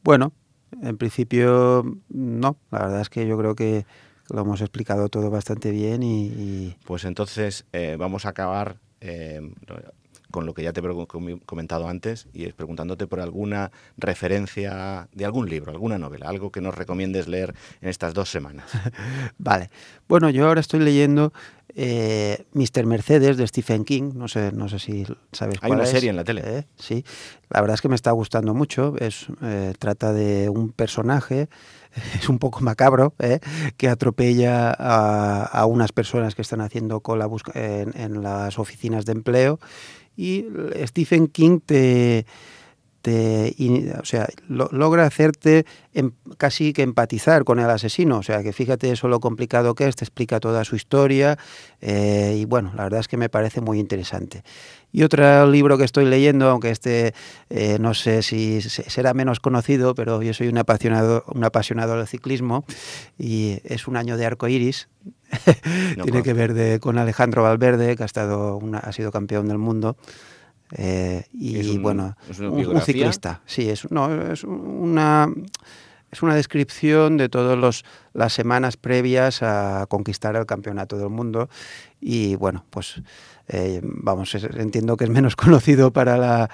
Bueno, 0.02 0.32
En 0.82 0.98
principio, 0.98 1.84
no. 2.08 2.56
La 2.70 2.78
verdad 2.78 3.00
es 3.00 3.08
que 3.08 3.26
yo 3.26 3.36
creo 3.38 3.56
que 3.56 3.86
lo 4.28 4.40
hemos 4.42 4.60
explicado 4.60 5.08
todo 5.08 5.30
bastante 5.30 5.70
bien 5.70 6.02
y... 6.02 6.76
Pues 6.84 7.04
entonces 7.04 7.64
eh, 7.72 7.96
vamos 7.98 8.26
a 8.26 8.30
acabar 8.30 8.76
eh, 9.00 9.40
con 10.30 10.46
lo 10.46 10.54
que 10.54 10.62
ya 10.62 10.72
te 10.72 10.80
he 10.80 11.38
comentado 11.46 11.88
antes 11.88 12.28
y 12.32 12.44
es 12.44 12.54
preguntándote 12.54 13.06
por 13.06 13.20
alguna 13.20 13.70
referencia 13.96 15.08
de 15.12 15.24
algún 15.24 15.48
libro, 15.48 15.72
alguna 15.72 15.98
novela, 15.98 16.28
algo 16.28 16.50
que 16.50 16.60
nos 16.60 16.74
recomiendes 16.74 17.28
leer 17.28 17.54
en 17.80 17.88
estas 17.88 18.14
dos 18.14 18.30
semanas. 18.30 18.66
vale. 19.38 19.70
Bueno, 20.08 20.30
yo 20.30 20.46
ahora 20.46 20.60
estoy 20.60 20.80
leyendo 20.80 21.32
eh, 21.78 22.46
Mr. 22.52 22.86
Mercedes 22.86 23.36
de 23.36 23.46
Stephen 23.46 23.84
King, 23.84 24.12
no 24.14 24.28
sé, 24.28 24.50
no 24.52 24.68
sé 24.68 24.78
si 24.78 25.06
sabes 25.32 25.58
Hay 25.60 25.72
una 25.72 25.84
serie 25.84 26.08
en 26.08 26.16
la 26.16 26.24
tele. 26.24 26.42
¿eh? 26.44 26.66
sí, 26.76 27.04
la 27.50 27.60
verdad 27.60 27.74
es 27.74 27.82
que 27.82 27.88
me 27.88 27.94
está 27.94 28.12
gustando 28.12 28.54
mucho. 28.54 28.94
Es, 28.98 29.26
eh, 29.42 29.74
trata 29.78 30.12
de 30.12 30.48
un 30.48 30.72
personaje, 30.72 31.48
es 32.18 32.28
un 32.30 32.38
poco 32.38 32.60
macabro, 32.60 33.14
que 33.76 33.88
atropella 33.88 34.70
a, 34.70 35.66
unas 35.66 35.92
personas 35.92 36.34
que 36.34 36.42
están 36.42 36.62
haciendo 36.62 37.00
cola 37.00 37.28
en, 37.54 37.92
en 37.94 38.22
las 38.22 38.58
oficinas 38.58 39.04
de 39.04 39.12
empleo 39.12 39.58
y 40.16 40.46
Stephen 40.87 41.29
King 41.29 41.61
te, 41.64 42.26
o 43.10 44.04
sea, 44.04 44.28
logra 44.48 45.06
hacerte 45.06 45.66
em, 45.92 46.12
casi 46.38 46.72
que 46.72 46.82
empatizar 46.82 47.44
con 47.44 47.58
el 47.58 47.68
asesino. 47.70 48.18
O 48.18 48.22
sea, 48.22 48.42
que 48.42 48.52
fíjate 48.52 48.90
eso 48.90 49.08
lo 49.08 49.20
complicado 49.20 49.74
que 49.74 49.86
es, 49.86 49.96
te 49.96 50.04
explica 50.04 50.40
toda 50.40 50.64
su 50.64 50.76
historia 50.76 51.38
eh, 51.80 52.36
y 52.38 52.44
bueno, 52.44 52.72
la 52.76 52.84
verdad 52.84 53.00
es 53.00 53.08
que 53.08 53.16
me 53.16 53.28
parece 53.28 53.60
muy 53.60 53.78
interesante. 53.78 54.42
Y 54.92 55.02
otro 55.02 55.46
libro 55.46 55.76
que 55.76 55.84
estoy 55.84 56.06
leyendo, 56.06 56.48
aunque 56.48 56.70
este 56.70 57.12
eh, 57.50 57.78
no 57.80 57.92
sé 57.94 58.22
si 58.22 58.60
será 58.62 59.14
menos 59.14 59.40
conocido, 59.40 59.94
pero 59.94 60.22
yo 60.22 60.32
soy 60.32 60.48
un 60.48 60.58
apasionado, 60.58 61.24
un 61.28 61.44
apasionado 61.44 61.96
del 61.96 62.06
ciclismo 62.06 62.64
y 63.18 63.60
es 63.64 63.86
Un 63.86 63.96
año 63.96 64.16
de 64.16 64.26
arco 64.26 64.48
iris. 64.48 64.88
Tiene 66.02 66.22
que 66.22 66.32
ver 66.32 66.80
con 66.80 66.98
Alejandro 66.98 67.42
Valverde, 67.42 67.96
que 67.96 68.02
ha, 68.02 68.06
estado 68.06 68.60
ha 68.82 68.92
sido 68.92 69.12
campeón 69.12 69.48
del 69.48 69.58
mundo. 69.58 69.96
Eh, 70.72 71.24
y 71.33 71.79
bueno, 71.79 72.16
un, 72.40 72.81
ciclista. 72.81 73.40
Sí, 73.46 73.70
es, 73.70 73.90
no, 73.90 74.33
es 74.33 74.42
una 74.44 75.29
es 76.11 76.22
una 76.22 76.35
descripción 76.35 77.16
de 77.16 77.29
todas 77.29 77.85
las 78.14 78.33
semanas 78.33 78.76
previas 78.76 79.42
a 79.42 79.87
conquistar 79.88 80.37
el 80.37 80.46
campeonato 80.46 80.96
del 80.98 81.11
mundo 81.11 81.48
y 82.00 82.37
bueno, 82.37 82.64
pues 82.70 83.02
eh, 83.48 83.81
vamos, 83.83 84.35
entiendo 84.35 84.96
que 84.96 85.05
es 85.05 85.11
menos 85.11 85.37
conocido 85.37 85.92
para 85.92 86.16
la, 86.16 86.50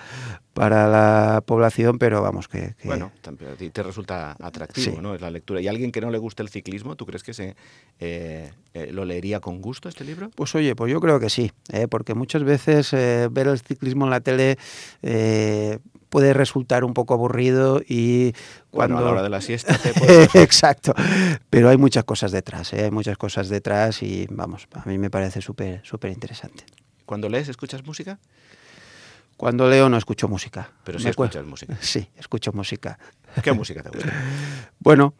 para 0.55 0.87
la 0.87 1.43
población, 1.45 1.99
pero 1.99 2.23
vamos 2.23 2.49
que... 2.49 2.75
Bueno, 2.85 3.11
a 3.27 3.57
ti 3.57 3.71
te 3.71 3.83
resulta 3.83 4.37
atractivo, 4.41 5.01
¿no? 5.01 5.15
Es 5.15 5.21
la 5.21 5.31
lectura. 5.31 5.61
¿Y 5.61 5.69
alguien 5.69 5.93
que 5.93 6.01
no 6.01 6.11
le 6.11 6.19
guste 6.19 6.43
el 6.43 6.49
ciclismo, 6.49 6.97
tú 6.97 7.07
crees 7.07 7.23
que 7.23 7.33
se 7.33 7.57
eh, 8.01 8.53
eh, 8.75 8.93
lo 8.93 9.05
leería 9.05 9.41
con 9.41 9.63
gusto 9.63 9.89
este 9.89 10.05
libro? 10.05 10.31
Pues 10.35 10.55
oye, 10.55 10.77
pues 10.77 10.93
yo 10.93 11.01
creo 11.01 11.19
que 11.21 11.31
sí, 11.31 11.53
porque 11.91 12.15
muchas 12.15 12.45
veces 12.45 12.93
ver 12.93 13.49
el 13.49 13.59
ciclismo 13.61 14.05
en 14.05 14.11
la 14.11 14.21
tele 14.21 14.59
puede 16.13 16.35
resultar 16.35 16.85
un 16.85 16.93
poco 16.93 17.15
aburrido 17.15 17.81
y 17.89 18.35
cuando... 18.71 18.99
a 18.99 19.01
la 19.01 19.11
hora 19.11 19.23
de 19.23 19.31
la 19.31 19.41
siesta 19.41 19.79
Exacto, 20.35 20.95
pero 21.49 21.71
hay 21.71 21.79
muchas 21.79 22.05
cosas 22.05 22.33
detrás, 22.33 22.75
hay 22.75 22.91
muchas 22.91 23.17
cosas 23.17 23.49
detrás 23.49 24.03
y 24.03 24.27
vamos, 24.31 24.69
a 24.75 24.87
mí 24.87 24.99
me 24.99 25.09
parece 25.09 25.41
súper 25.41 25.81
súper 25.83 26.13
interesante. 26.13 26.65
¿Cuando 27.07 27.31
lees, 27.31 27.49
escuchas 27.49 27.85
música? 27.85 28.19
Cuando 29.43 29.69
leo 29.69 29.89
no 29.89 29.97
escucho 29.97 30.29
música. 30.29 30.71
Pero 30.85 31.01
sí 31.01 31.09
escuchas 31.09 31.45
música. 31.45 31.77
Sí, 31.81 32.09
escucho 32.17 32.53
música. 32.53 32.97
¿Qué 33.43 33.51
música 33.51 33.83
te 33.83 33.89
gusta? 33.89 34.13
bueno, 34.79 35.15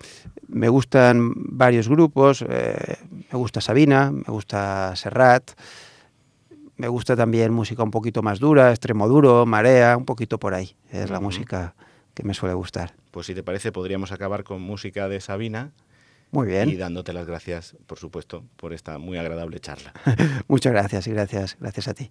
me 0.47 0.69
gustan 0.69 1.33
varios 1.35 1.89
grupos. 1.89 2.45
Eh, 2.49 2.99
me 3.11 3.37
gusta 3.37 3.61
Sabina, 3.61 4.13
me 4.13 4.23
gusta 4.29 4.95
Serrat. 4.95 5.51
Me 6.77 6.87
gusta 6.87 7.17
también 7.17 7.53
música 7.53 7.83
un 7.83 7.91
poquito 7.91 8.23
más 8.23 8.39
dura, 8.39 8.71
extremo 8.71 9.09
duro, 9.09 9.45
marea, 9.45 9.97
un 9.97 10.05
poquito 10.05 10.39
por 10.39 10.55
ahí. 10.55 10.77
Es 10.93 11.11
la 11.11 11.19
música 11.19 11.75
que 12.15 12.23
me 12.23 12.33
suele 12.33 12.55
gustar. 12.55 12.95
Pues 13.11 13.27
si 13.27 13.35
te 13.35 13.43
parece, 13.43 13.73
podríamos 13.73 14.13
acabar 14.13 14.45
con 14.45 14.63
música 14.63 15.09
de 15.09 15.21
Sabina 15.21 15.73
muy 16.31 16.47
bien. 16.47 16.71
Y 16.71 16.77
dándote 16.77 17.13
las 17.13 17.27
gracias, 17.27 17.77
por 17.87 17.99
supuesto, 17.99 18.45
por 18.57 18.73
esta 18.73 18.99
muy 18.99 19.19
agradable 19.19 19.59
charla. 19.59 19.93
Muchas 20.49 20.73
gracias 20.73 21.09
y 21.09 21.11
gracias, 21.11 21.57
gracias 21.61 21.89
a 21.89 21.95
ti. 21.95 22.11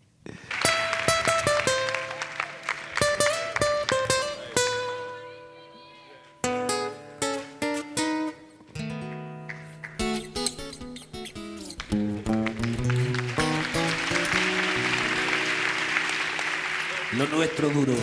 Nuestro 17.31 17.69
duro 17.69 17.93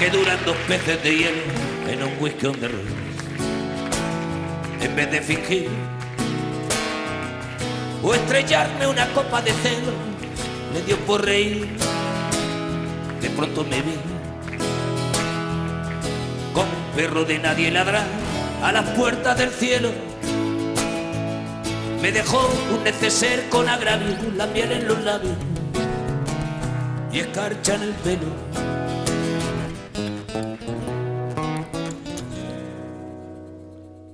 que 0.00 0.08
duran 0.08 0.38
dos 0.46 0.56
peces 0.66 1.02
de 1.02 1.14
hielo 1.14 1.42
en 1.86 2.02
un 2.02 2.12
whisky 2.18 2.46
on 2.46 2.58
the. 2.58 2.70
En 4.80 4.96
vez 4.96 5.10
de 5.10 5.20
fingir 5.20 5.68
o 8.02 8.14
estrellarme 8.14 8.86
una 8.86 9.06
copa 9.12 9.42
de 9.42 9.52
celo, 9.52 9.92
me 10.72 10.80
dio 10.86 10.96
por 11.00 11.22
reír. 11.22 11.68
De 13.20 13.28
pronto 13.28 13.62
me 13.62 13.82
vi 13.82 13.98
con 16.54 16.64
un 16.64 16.96
perro 16.96 17.26
de 17.26 17.38
nadie 17.38 17.70
ladrar 17.70 18.06
a 18.62 18.72
las 18.72 18.88
puertas 18.96 19.36
del 19.36 19.50
cielo. 19.50 20.09
Me 22.00 22.12
dejó 22.12 22.48
un 22.74 22.84
neceser 22.84 23.48
con 23.48 23.68
agravio, 23.68 24.16
la 24.36 24.46
miel 24.46 24.72
en 24.72 24.88
los 24.88 25.04
labios 25.04 25.36
y 27.12 27.18
escarcha 27.18 27.74
en 27.74 27.82
el 27.82 27.92
pelo 27.94 28.60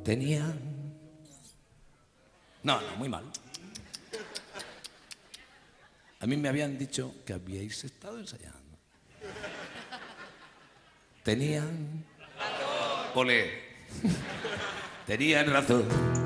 tenían... 0.07 0.61
No, 2.62 2.81
no, 2.81 2.96
muy 2.96 3.09
mal. 3.09 3.25
A 6.20 6.27
mí 6.27 6.37
me 6.37 6.49
habían 6.49 6.79
dicho 6.79 7.12
que 7.27 7.33
habíais 7.33 7.83
estado 7.83 8.18
ensayando. 8.20 8.79
Tenían... 11.25 12.05
Ole. 13.14 13.51
Tenían 15.07 15.53
razón. 15.53 16.26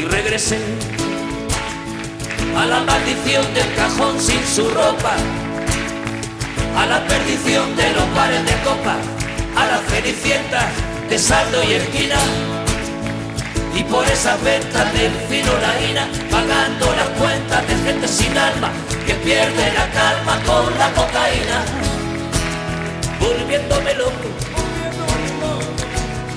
Y 0.00 0.04
regresé 0.04 0.56
a 2.56 2.64
la 2.64 2.80
maldición 2.80 3.52
del 3.52 3.74
cajón 3.74 4.18
sin 4.18 4.42
su 4.46 4.66
ropa 4.70 5.12
a 6.74 6.86
la 6.86 7.04
perdición 7.06 7.76
de 7.76 7.92
los 7.92 8.14
bares 8.14 8.42
de 8.46 8.52
copa, 8.64 8.96
a 9.56 9.66
las 9.66 9.82
cenicientas 9.90 10.64
de 11.10 11.18
saldo 11.18 11.62
y 11.64 11.74
esquina. 11.74 12.16
Y 13.76 13.82
por 13.84 14.06
esas 14.06 14.42
ventas 14.42 14.90
del 14.94 15.12
fino 15.28 15.52
la 15.60 16.08
pagando 16.30 16.86
las 16.96 17.08
cuentas 17.20 17.68
de 17.68 17.74
gente 17.84 18.08
sin 18.08 18.38
alma 18.38 18.70
que 19.06 19.12
pierde 19.16 19.72
la 19.74 19.86
calma 19.90 20.40
con 20.46 20.78
la 20.78 20.90
cocaína. 20.92 21.58
Volviéndome 23.20 23.94
loco, 23.96 24.28